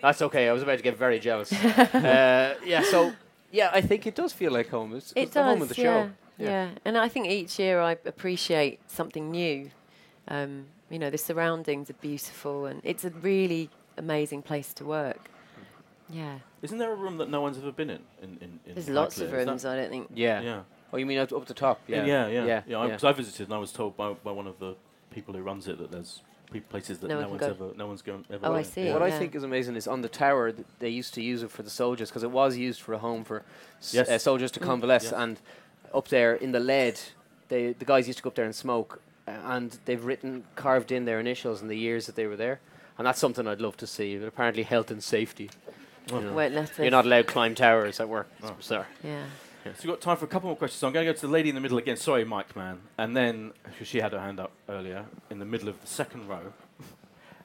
[0.00, 0.48] That's okay.
[0.48, 1.52] I was about to get very jealous.
[1.94, 2.82] uh, yeah.
[2.82, 3.12] So
[3.52, 4.94] yeah, I think it does feel like home.
[4.96, 6.10] It's, it it's the home of does, the yeah, show.
[6.38, 6.68] yeah.
[6.84, 9.70] And I think each year I appreciate something new.
[10.28, 15.30] Um, you know, the surroundings are beautiful, and it's a really amazing place to work.
[16.10, 16.38] Yeah.
[16.64, 18.00] Isn't there a room that no one's ever been in?
[18.22, 20.08] in, in, in There's lots of Is rooms, that- I don't think.
[20.14, 20.40] Yeah.
[20.40, 20.60] Yeah.
[20.92, 21.80] Oh, you mean up, up the top?
[21.86, 22.04] Yeah.
[22.04, 22.62] Yeah, yeah, Yeah.
[22.66, 22.78] yeah.
[22.78, 22.92] I, yeah.
[22.92, 24.74] 'cause I visited and I was told by, by one of the
[25.10, 27.70] people who runs it that there's pe- places that No no, one one's can ever,
[27.76, 28.46] no one's going ever.
[28.46, 28.64] Oh, I been.
[28.70, 28.92] see.
[28.92, 29.18] What I Yeah.
[29.18, 31.70] think is amazing is on the tower th- they used to use it for the
[31.70, 33.42] soldiers because it was used for a home for
[33.80, 34.08] s- Yes.
[34.08, 34.64] uh, soldiers to Mm.
[34.66, 35.04] convalesce.
[35.04, 35.12] Yes.
[35.12, 35.40] And
[35.92, 36.98] up there in the lead,
[37.48, 40.90] they the guys used to go up there and smoke, uh, and they've written carved
[40.92, 42.60] in their initials and the years that they were there.
[42.96, 44.16] And that's something I'd love to see.
[44.16, 45.50] But apparently, health and safety.
[46.08, 46.32] You know.
[46.32, 48.28] Won't let You're not allowed to climb towers at work.
[48.42, 48.54] Oh.
[48.60, 48.86] Sorry.
[49.02, 49.24] Yeah.
[49.64, 49.72] Yeah.
[49.72, 50.78] So we've got time for a couple more questions.
[50.78, 51.96] So I'm going to go to the lady in the middle again.
[51.96, 52.80] Sorry, Mike, man.
[52.98, 56.28] And then, because she had her hand up earlier, in the middle of the second
[56.28, 56.52] row.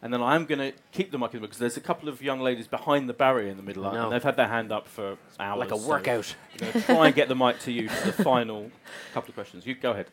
[0.02, 2.08] And then I'm going to keep the mic in the middle because there's a couple
[2.08, 3.86] of young ladies behind the barrier in the middle.
[3.86, 5.60] I and they've had their hand up for hours.
[5.60, 6.36] Like a workout.
[6.54, 8.72] I'm going try and get the mic to you for the final
[9.14, 9.66] couple of questions.
[9.66, 10.08] You go ahead.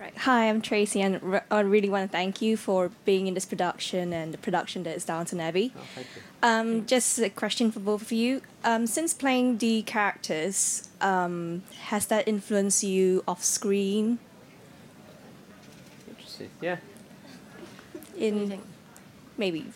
[0.00, 0.16] Right.
[0.16, 3.44] Hi, I'm Tracy, and re- I really want to thank you for being in this
[3.44, 5.74] production and the production that is Downton Abbey.
[5.76, 6.22] Oh, thank you.
[6.42, 8.40] Um, just a question for both of you.
[8.64, 14.18] Um, since playing the characters, um, has that influenced you off screen
[16.08, 16.48] Interesting.
[16.62, 16.78] Yeah.
[18.16, 18.58] in
[19.36, 19.66] maybe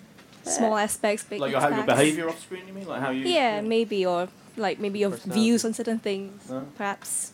[0.45, 2.01] small aspects, big Like your, how your aspects?
[2.01, 2.87] behaviour off screen, you mean?
[2.87, 3.27] Like how you.
[3.27, 6.67] Yeah, maybe, or like maybe your views on certain things, No?
[6.79, 7.33] perhaps.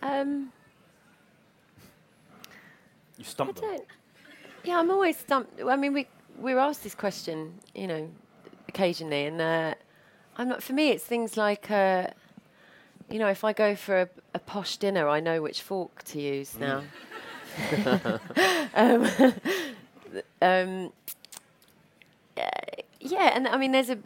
[0.00, 0.52] Um,
[3.18, 3.70] You stumped I them.
[3.70, 3.86] don't.
[4.64, 5.60] Yeah, I'm always stumped.
[5.62, 6.06] I mean, we
[6.38, 8.08] we're asked this question, you know,
[8.68, 9.74] occasionally, and uh,
[10.36, 10.62] I'm not.
[10.62, 12.08] For me, it's things like, uh,
[13.10, 16.20] you know, if I go for a, a posh dinner, I know which fork to
[16.20, 16.84] use now.
[18.74, 19.10] um,
[20.40, 20.92] um,
[23.00, 23.98] yeah, and I mean, there's a,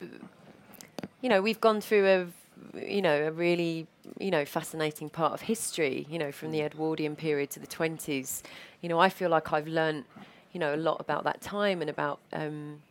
[1.21, 2.27] you know, we've gone through a,
[2.75, 3.87] you know, a really,
[4.19, 6.07] you know, fascinating part of history.
[6.09, 8.43] You know, from the Edwardian period to the twenties.
[8.81, 10.07] You know, I feel like I've learnt,
[10.53, 12.83] you know, a lot about that time and about, um,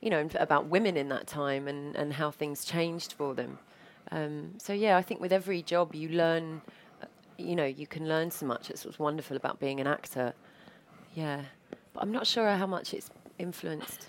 [0.00, 3.58] you know, about women in that time and and how things changed for them.
[4.10, 6.60] Um, so yeah, I think with every job you learn,
[7.02, 7.06] uh,
[7.38, 8.70] you know, you can learn so much.
[8.70, 10.34] It's what's wonderful about being an actor.
[11.14, 11.42] Yeah,
[11.92, 14.08] but I'm not sure how much it's influenced.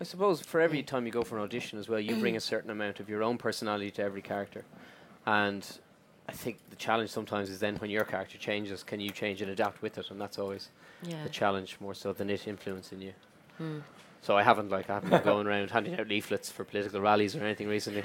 [0.00, 2.40] I suppose for every time you go for an audition as well, you bring a
[2.52, 4.64] certain amount of your own personality to every character.
[5.26, 5.66] And
[6.28, 9.50] I think the challenge sometimes is then when your character changes, can you change and
[9.50, 10.10] adapt with it?
[10.10, 10.70] And that's always
[11.02, 11.22] Yeah.
[11.22, 13.12] the challenge more so than it influencing you.
[13.58, 13.78] Hmm.
[14.22, 17.36] So I haven't like I haven't been going around handing out leaflets for political rallies
[17.36, 18.02] or anything recently,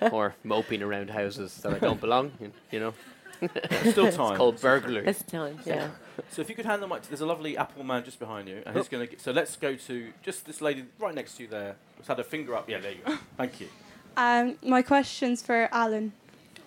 [0.12, 2.30] or moping around houses that I don't belong.
[2.40, 2.94] in, You know,
[3.40, 4.30] There's still time.
[4.32, 5.04] It's called burglary.
[5.04, 5.88] There's time, yeah.
[6.30, 8.48] So if you could hand the mic to, there's a lovely Apple man just behind
[8.48, 8.90] you, and he's Oh.
[8.90, 9.18] going to.
[9.18, 11.76] So let's go to just this lady right next to you there.
[11.96, 12.68] Who's had her finger up?
[12.68, 13.16] Yeah, there you go.
[13.36, 13.68] Thank you.
[14.16, 16.12] Um, my question's for Allen.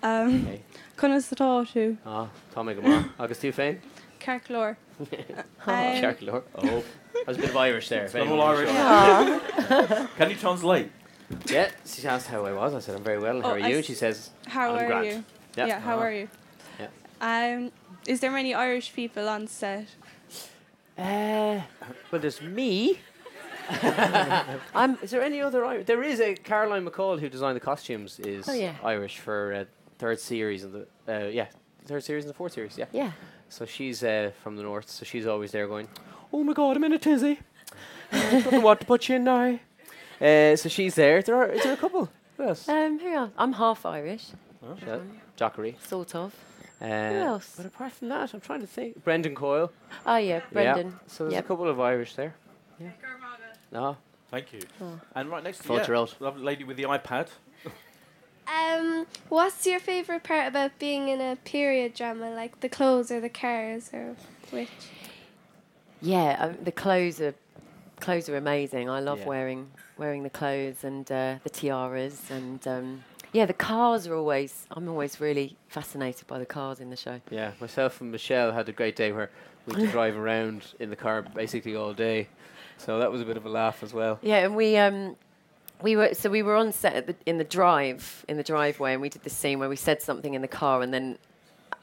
[0.01, 0.61] Um, Okay.
[0.97, 3.79] Conas the Tortu, Ah, Tommy Gamar, August tú féin?
[4.19, 4.75] Carclore.
[5.65, 6.43] Cearc leor.
[6.55, 6.83] Oh,
[7.25, 8.05] there's a bit of Irish there.
[8.05, 8.69] if It's all Irish.
[8.69, 10.07] sure.
[10.17, 10.91] Can you translate?
[11.47, 12.73] Yeah, she asked how I was.
[12.73, 13.35] I said, I'm very well.
[13.37, 13.77] and How Oh, are I you?
[13.79, 15.05] s- she says, How I'm are grand.
[15.07, 15.23] you?
[15.57, 15.65] Yeah.
[15.67, 16.03] Yeah, how Ah.
[16.03, 16.27] are you?
[17.23, 17.55] Yeah.
[17.57, 17.71] Um,
[18.07, 19.87] is there many Irish people on set?
[20.97, 21.61] Uh,
[22.11, 22.99] well, there's me.
[24.75, 25.85] I'm, is there any other Irish?
[25.85, 28.19] There is a Caroline McCall who designed the costumes.
[28.19, 28.75] Is Oh, yeah.
[28.83, 29.65] Irish for uh,
[29.99, 31.47] third series of the uh, yeah
[31.85, 32.77] third series and the fourth series.
[32.77, 32.85] Yeah.
[32.91, 33.11] Yeah.
[33.49, 35.87] So she's uh, from the north, so she's always there going,
[36.33, 37.39] "Oh my God, I'm in a tizzy.
[38.11, 39.59] I don't know what to put you in now."
[40.19, 41.21] Uh, so she's there.
[41.21, 42.09] There are is there a couple?
[42.37, 42.67] Who else?
[42.67, 43.31] Um, who else?
[43.37, 44.25] I'm half Irish.
[44.65, 44.99] Oh, yeah.
[45.37, 45.77] Dockery.
[45.87, 46.33] Sort of.
[46.83, 47.53] Uh, Who else?
[47.55, 49.03] But apart from that, I'm trying to think.
[49.03, 49.71] Brendan Coyle.
[50.05, 50.87] Oh yeah, Brendan.
[50.87, 50.97] Yeah.
[51.07, 51.45] So there's Yep.
[51.45, 52.35] a couple of Irish there.
[52.79, 52.89] Yeah.
[53.71, 53.97] No.
[54.29, 54.61] Thank you.
[54.81, 54.99] Oh.
[55.15, 56.15] And right next to you, you're out.
[56.19, 57.27] lovely lady with the iPad.
[58.47, 63.21] Um, what's your favorite part about being in a period drama, like the clothes or
[63.21, 64.15] the cars or
[64.51, 64.69] which?
[66.01, 67.33] Yeah, um, the clothes are
[68.01, 68.89] clothes are amazing.
[68.89, 69.25] I love Yeah.
[69.27, 73.03] wearing wearing the clothes and uh, the tiaras and um,
[73.33, 74.67] yeah, the cars are always.
[74.71, 77.19] I'm always really fascinated by the cars in the show.
[77.29, 79.31] Yeah, myself and Michelle had a great day where
[79.65, 82.27] we could drive around in the car basically all day.
[82.77, 84.19] So that was a bit of a laugh as well.
[84.21, 85.15] Yeah, and we um
[85.81, 88.93] we were so we were on set at the, in the drive in the driveway,
[88.93, 91.17] and we did this scene where we said something in the car, and then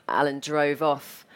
[0.09, 1.27] Allen drove off.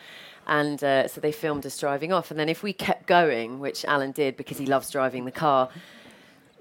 [0.47, 2.31] And uh, so they filmed us driving off.
[2.31, 5.71] And then if we kept going, which Allen did because he loves driving the car,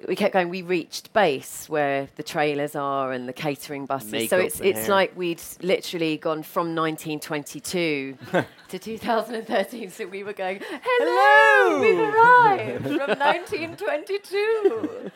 [0.08, 0.50] we kept going.
[0.50, 4.30] We reached base where the trailers are and the catering buses.
[4.30, 4.90] so it's it's hair.
[4.90, 8.18] like we'd literally gone from 1922
[8.70, 9.90] to 2013.
[9.90, 15.12] So we were going, hello, we've arrived from 1922.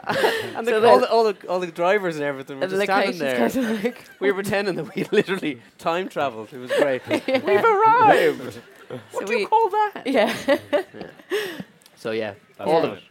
[0.08, 2.72] and the, So all, the- the, all, the, all the drivers and everything were And
[2.72, 3.36] the just standing there.
[3.50, 6.52] kind of like- we were pretending that we literally time travelled.
[6.52, 7.02] It was great.
[7.08, 7.40] Yeah.
[7.44, 8.54] We've arrived.
[8.88, 10.02] So what do we- you call that?
[10.06, 10.34] Yeah.
[11.96, 13.02] So yeah, That's all of it.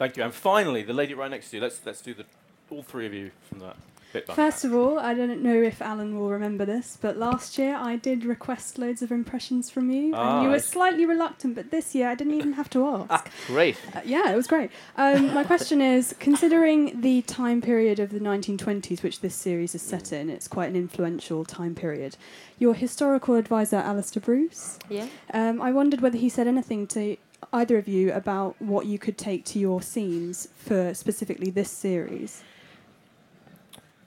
[0.00, 0.22] Thank you.
[0.24, 1.62] And finally, the lady right next to you.
[1.62, 2.24] Let's let's do the
[2.70, 3.76] all three of you from that
[4.14, 4.34] bit back.
[4.34, 7.96] First of all, I don't know if Allen will remember this, but last year I
[7.96, 11.54] did request loads of impressions from you, Ah, and you were slightly reluctant.
[11.54, 13.28] But this year I didn't even have to ask.
[13.46, 13.76] Great.
[13.94, 14.70] Uh, yeah, it was great.
[14.96, 19.82] Um, my question is considering the time period of the 1920s, which this series is
[19.82, 22.16] set in, it's quite an influential time period.
[22.58, 25.08] Your historical advisor, Alistair Bruce, Yeah.
[25.34, 27.18] um, I wondered whether he said anything to
[27.52, 32.42] either of you about what you could take to your scenes for specifically this series.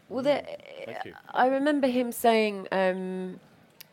[0.09, 0.43] Well, the,
[1.33, 3.39] I remember him saying um,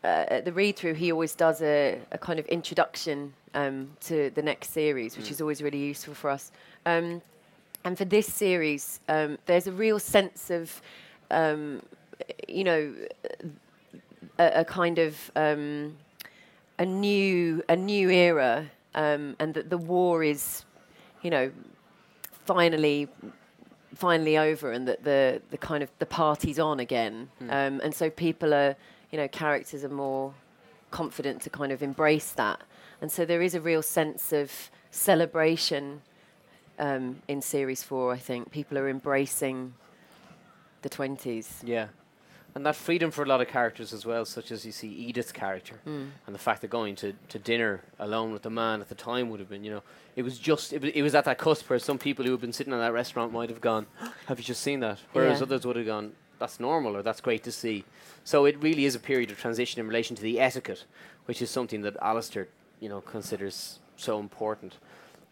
[0.04, 4.30] uh, at the read through, he always does a, a kind of introduction um, to
[4.30, 5.30] the next series, which Mm.
[5.32, 6.52] is always really useful for us.
[6.84, 7.22] Um,
[7.84, 10.82] and for this series, um, there's a real sense of,
[11.30, 11.82] um,
[12.46, 12.94] you know,
[14.38, 15.96] a, a kind of um,
[16.78, 20.64] a new a new era, um, and that the war is,
[21.22, 21.50] you know,
[22.44, 23.08] finally
[23.94, 27.50] finally over and that the the kind of the party's on again Hmm.
[27.50, 28.76] um, and so people are
[29.10, 30.32] you know characters are more
[30.92, 32.60] confident to kind of embrace that
[33.00, 36.02] and so there is a real sense of celebration
[36.78, 39.74] um, in series four I think people are embracing
[40.82, 41.88] the 20s Yeah.
[42.54, 45.32] And that freedom for a lot of characters as well, such as you see Edith's
[45.32, 46.10] character, Mm.
[46.26, 49.30] and the fact that going to, to dinner alone with the man at the time
[49.30, 49.82] would have been, you know,
[50.16, 52.40] it was just, it was, it was at that cusp where some people who had
[52.40, 53.86] been sitting in that restaurant might have gone,
[54.26, 54.98] Have you just seen that?
[55.12, 55.44] Whereas Yeah.
[55.44, 57.84] others would have gone, That's normal or that's great to see.
[58.24, 60.84] So it really is a period of transition in relation to the etiquette,
[61.26, 62.48] which is something that Alistair,
[62.80, 64.76] you know, considers so important.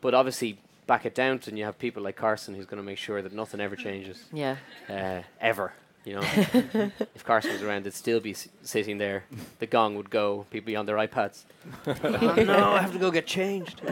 [0.00, 3.22] But obviously, back at Downton, you have people like Carson who's going to make sure
[3.22, 4.24] that nothing ever changes.
[4.32, 4.56] Yeah.
[4.88, 5.72] Uh, ever.
[6.08, 6.22] You know,
[7.14, 9.24] if Carson was around, it'd still be s- sitting there.
[9.58, 10.46] The gong would go.
[10.50, 11.44] People be on their iPads.
[11.86, 13.82] oh no, I have to go get changed.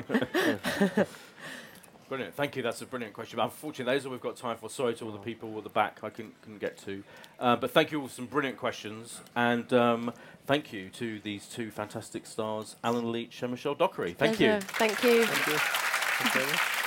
[2.08, 2.34] Brilliant.
[2.34, 2.62] Thank you.
[2.62, 3.36] That's a brilliant question.
[3.36, 4.70] But unfortunately, those are all we've got time for.
[4.70, 7.02] Sorry to all the people at the back I couldn't, couldn't get to.
[7.38, 9.20] Uh, but thank you all for some brilliant questions.
[9.34, 10.12] And um,
[10.46, 14.14] thank you to these two fantastic stars, Allen Leech and Michelle Dockery.
[14.14, 14.46] Thank you.
[14.46, 14.60] Pleasure.
[14.60, 16.85] thank you Thank you.